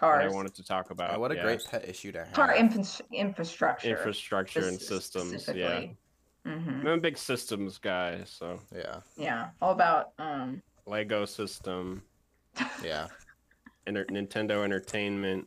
[0.00, 1.14] that I wanted to talk about.
[1.16, 1.42] Oh, what a yeah.
[1.42, 2.32] great pet issue to have.
[2.32, 5.48] car infra- infrastructure, infrastructure and systems.
[5.54, 5.84] Yeah,
[6.44, 10.62] hmm I'm a big systems guy, so yeah, Yeah, all about um.
[10.86, 12.02] Lego system,
[12.84, 13.06] yeah.
[13.86, 15.46] Enter- Nintendo Entertainment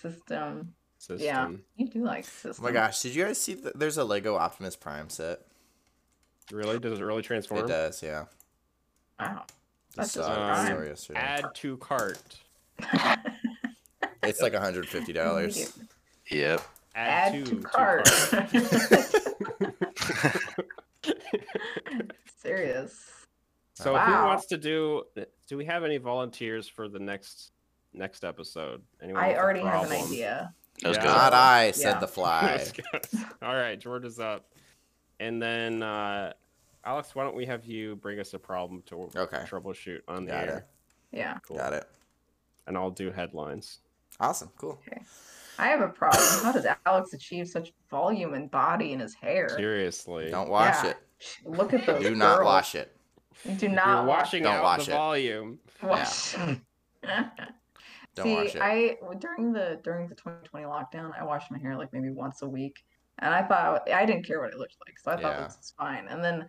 [0.00, 0.72] System.
[0.98, 1.24] system.
[1.26, 1.50] Yeah.
[1.76, 2.64] You do like system.
[2.64, 5.40] Oh my gosh, did you guys see that there's a Lego Optimus Prime set?
[6.52, 6.78] Really?
[6.78, 7.64] Does it really transform?
[7.64, 8.24] It does, yeah.
[9.18, 9.44] Wow.
[9.94, 10.64] Just That's saw just it on Prime.
[10.64, 11.20] the story yesterday.
[11.20, 12.18] Add to cart.
[14.22, 15.78] It's like $150.
[16.30, 16.60] Yep.
[16.94, 18.04] Add, Add to, to cart.
[18.06, 18.50] cart.
[22.42, 23.10] Serious.
[23.76, 24.04] So Wow.
[24.06, 25.04] who wants to do?
[25.48, 27.52] Do we have any volunteers for the next
[27.92, 28.82] next episode?
[29.02, 30.06] Anyone I already have an problem?
[30.08, 30.54] idea.
[30.82, 31.02] Those Yeah.
[31.02, 31.08] good.
[31.08, 32.00] Not I, said Yeah.
[32.00, 32.64] the fly.
[33.42, 34.52] All right, George is up.
[35.20, 36.32] And then uh,
[36.84, 39.38] Alex, why don't we have you bring us a problem to Okay.
[39.46, 40.58] troubleshoot on the Got air?
[41.12, 41.16] it.
[41.18, 41.38] Yeah.
[41.46, 41.56] Cool.
[41.56, 41.86] Got it.
[42.66, 43.80] And I'll do headlines.
[44.20, 44.50] Awesome.
[44.56, 44.78] Cool.
[44.86, 45.00] Okay.
[45.58, 46.22] I have a problem.
[46.42, 49.48] How does Alex achieve such volume and body in his hair?
[49.50, 50.30] Seriously.
[50.30, 50.90] Don't wash Yeah.
[50.90, 50.96] it.
[51.44, 52.02] Look at those.
[52.02, 52.94] Do not wash it.
[53.44, 54.94] You do You're not washing Don't out wash the it.
[54.94, 55.58] volume.
[55.82, 56.34] wash.
[58.14, 58.62] Don't See, wash it.
[58.62, 62.48] I during the during the 2020 lockdown, I washed my hair like maybe once a
[62.48, 62.82] week,
[63.18, 65.44] and I thought I didn't care what it looked like, so I thought Yeah.
[65.44, 66.06] this was fine.
[66.08, 66.48] And then,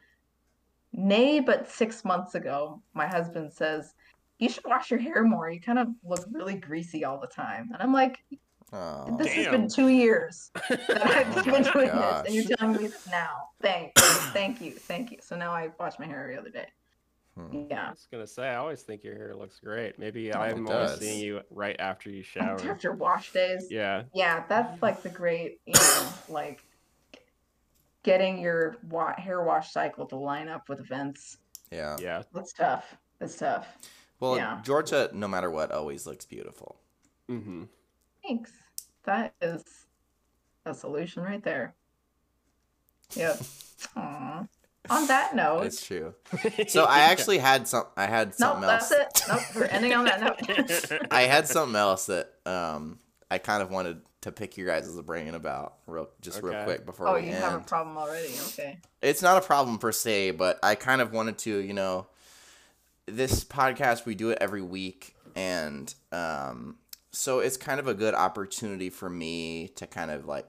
[0.94, 3.94] nay, but six months ago, my husband says,
[4.40, 5.50] "You should wash your hair more.
[5.50, 8.24] You kind of look really greasy all the time." And I'm like,
[8.74, 9.16] Oh.
[9.18, 12.74] "This has been two years that I've Oh been my doing this, and you're telling
[12.74, 13.50] me this now.
[13.62, 13.96] Thank,
[14.34, 16.68] thank you, thank you." So now I wash my hair every other day.
[17.36, 17.48] Hmm.
[17.56, 17.90] I Yeah.
[17.92, 19.98] was gonna say, I always think your hair looks great.
[20.00, 22.60] Maybe Oh, I'm it always seeing you right after you shower.
[22.70, 23.68] After wash days.
[23.70, 24.04] Yeah.
[24.14, 26.64] Yeah, that's like the great, you know, like
[28.04, 31.38] getting your wa- hair wash cycle to line up with events.
[31.72, 31.96] Yeah.
[32.00, 32.24] Yeah.
[32.34, 32.96] That's tough.
[33.20, 33.68] That's tough.
[34.20, 34.60] Well, Yeah.
[34.64, 36.78] Georgia, no matter what, always looks beautiful.
[37.30, 37.66] Mm-hmm.
[38.28, 38.52] Thanks.
[39.06, 39.64] That is
[40.66, 41.74] a solution right there.
[43.16, 43.42] Yep.
[43.96, 44.46] Aw.
[44.90, 46.14] On that note, It's true.
[46.68, 47.86] So I actually had some.
[47.96, 49.30] I had something nope, something that's else.
[49.30, 49.54] it.
[49.56, 51.08] Nope, we're ending on that note.
[51.12, 53.00] I had something else that um
[53.30, 57.14] I kind of wanted to pick your guys' brain about real just real quick before
[57.14, 57.20] we end.
[57.20, 57.44] oh, we you end.
[57.44, 58.34] have a problem already.
[58.50, 58.80] Okay.
[59.02, 62.08] it's not a problem per se, but I kind of wanted to, you know,
[63.06, 66.78] this podcast we do it every week, and um,
[67.18, 70.48] so it's kind of a good opportunity for me to kind of like,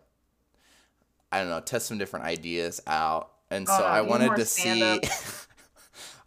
[1.33, 5.01] I don't know, test some different ideas out, and so no, I wanted to see.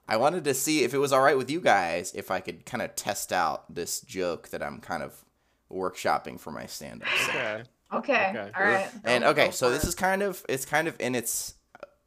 [0.08, 2.66] I wanted to see if it was all right with you guys if I could
[2.66, 5.24] kind of test out this joke that I'm kind of
[5.72, 7.08] workshopping for my stand-up.
[7.18, 7.36] set.
[7.36, 7.64] okay.
[7.94, 8.30] Okay.
[8.30, 8.52] Okay.
[8.58, 8.90] All right.
[9.06, 11.54] And okay, so this is kind of it's kind of in its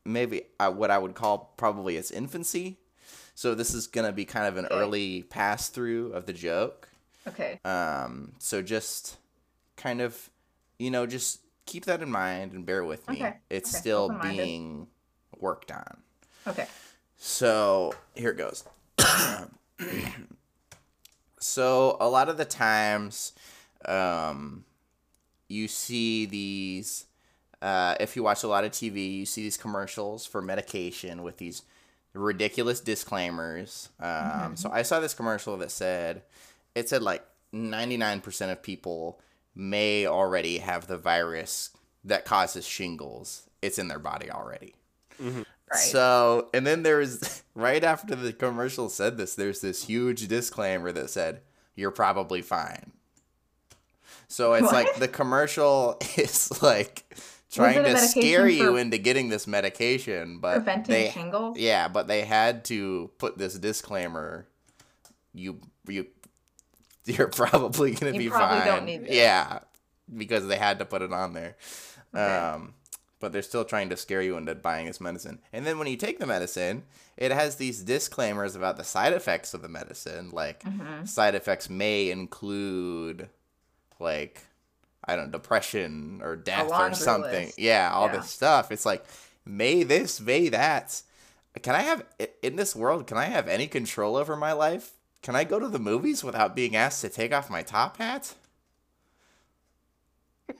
[0.04, 2.78] maybe uh, what I would call probably its infancy.
[3.34, 4.74] So this is gonna be kind of an Okay.
[4.74, 6.88] early pass through of the joke.
[7.28, 7.58] Okay.
[7.64, 9.16] Um, so just
[9.76, 10.30] kind of,
[10.78, 13.16] you know, just keep that in mind and bear with me.
[13.16, 14.86] Okay, It's okay, still being
[15.38, 15.98] worked on.
[16.46, 16.66] Okay.
[17.16, 18.64] So here it goes.
[21.38, 23.32] So a lot of the times,
[23.84, 24.64] um,
[25.48, 27.04] you see these.
[27.60, 31.36] Uh, if you watch a lot of TV, you see these commercials for medication with
[31.38, 31.62] these
[32.14, 33.90] ridiculous disclaimers.
[34.00, 36.22] Um, So I saw this commercial that said,
[36.74, 39.20] it said like 99% of people
[39.54, 41.70] may already have the virus
[42.04, 43.48] that causes shingles.
[43.62, 44.74] It's in their body already.
[45.22, 45.42] Mm-hmm.
[45.72, 45.80] Right.
[45.80, 51.08] So, and then there's right after the commercial said this, there's this huge disclaimer that
[51.08, 51.40] said,
[51.74, 52.92] "You're probably fine."
[54.28, 57.04] So it's like the commercial is like
[57.50, 61.56] trying to scare you for into getting this medication, but Preventing they shingles.
[61.58, 64.46] yeah, but they had to put this disclaimer.
[65.32, 66.06] You you
[67.18, 68.66] you're probably gonna You be fine.
[68.66, 69.14] don't need this.
[69.14, 69.60] Yeah,
[70.16, 71.56] because they had to put it on there.
[72.14, 72.22] Okay.
[72.24, 72.74] Um,
[73.20, 75.38] but they're still trying to scare you into buying this medicine.
[75.52, 76.82] And then when you take the medicine,
[77.16, 80.30] it has these disclaimers about the side effects of the medicine.
[80.30, 81.08] Like Mhm.
[81.08, 83.28] side effects may include,
[83.98, 84.42] like,
[85.06, 87.46] I don't know, depression or death or something.
[87.46, 87.58] list.
[87.58, 88.16] Yeah, all Yeah.
[88.16, 88.70] this stuff.
[88.70, 89.04] It's like
[89.46, 91.02] may this, may that.
[91.62, 92.04] Can I have
[92.42, 93.06] in this world?
[93.06, 94.90] Can I have any control over my life?
[95.24, 98.34] Can I go to the movies without being asked to take off my top hat?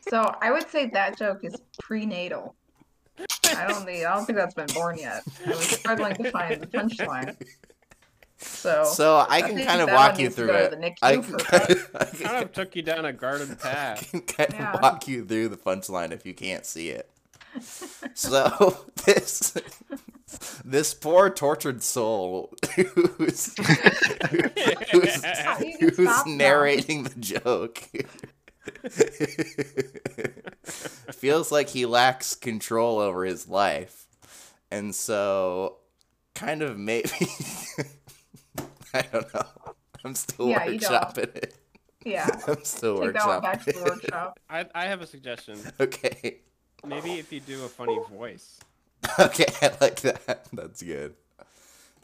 [0.08, 2.54] So I would say that joke is prenatal.
[3.18, 5.22] I don't think I don't think that's been born yet.
[5.46, 7.36] I was struggling to find the punchline.
[8.38, 10.70] So, So I can kind of walk you through it.
[10.70, 14.10] the I can kind of, I Kind of took you down a garden path.
[14.10, 17.10] can kind of walk you through the punchline if you can't see it.
[18.14, 19.54] So this
[20.64, 23.54] this poor tortured soul who's
[24.90, 25.24] who's,
[25.96, 27.82] who's narrating the joke
[31.12, 34.06] feels like he lacks control over his life,
[34.70, 35.78] and so
[36.34, 37.08] kind of maybe
[38.94, 39.46] I don't know.
[40.04, 41.54] I'm still Yeah, workshopping it.
[42.04, 43.84] yeah, I'm still take that one workshopping back to the it.
[43.84, 44.40] workshop.
[44.48, 45.58] I, I have a suggestion.
[45.80, 46.40] Okay.
[46.86, 48.58] Maybe if you do a funny voice.
[49.18, 50.46] Okay, I like that.
[50.52, 51.14] That's good.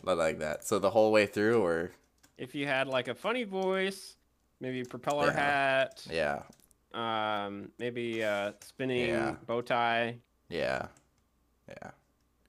[0.07, 0.65] I like that.
[0.67, 1.93] So the whole way through, or
[2.37, 4.17] If you had like a funny voice,
[4.61, 5.33] maybe propeller Yeah.
[5.33, 6.43] hat, yeah,
[6.93, 9.37] um, maybe uh, spinning Yeah.
[9.47, 10.17] bow tie,
[10.51, 10.89] yeah,
[11.69, 11.91] yeah.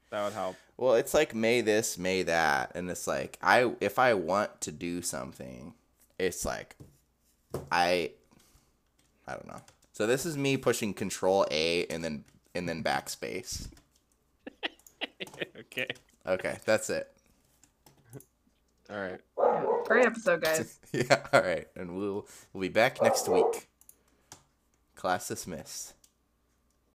[0.10, 0.58] that would help.
[0.78, 4.72] Well, it's like may this, may that, and it's like I if I want to
[4.74, 5.74] do something,
[6.20, 6.76] it's like
[7.72, 8.12] I
[9.28, 9.62] I don't know.
[10.02, 12.24] So this is me pushing Control A and then
[12.56, 13.68] and then backspace.
[15.60, 15.90] okay.
[16.26, 17.08] Okay, that's it.
[18.90, 19.20] All right.
[19.86, 20.80] Great episode, guys.
[20.92, 23.70] yeah, all right, and we'll we'll be back next week.
[24.96, 25.94] Class dismissed.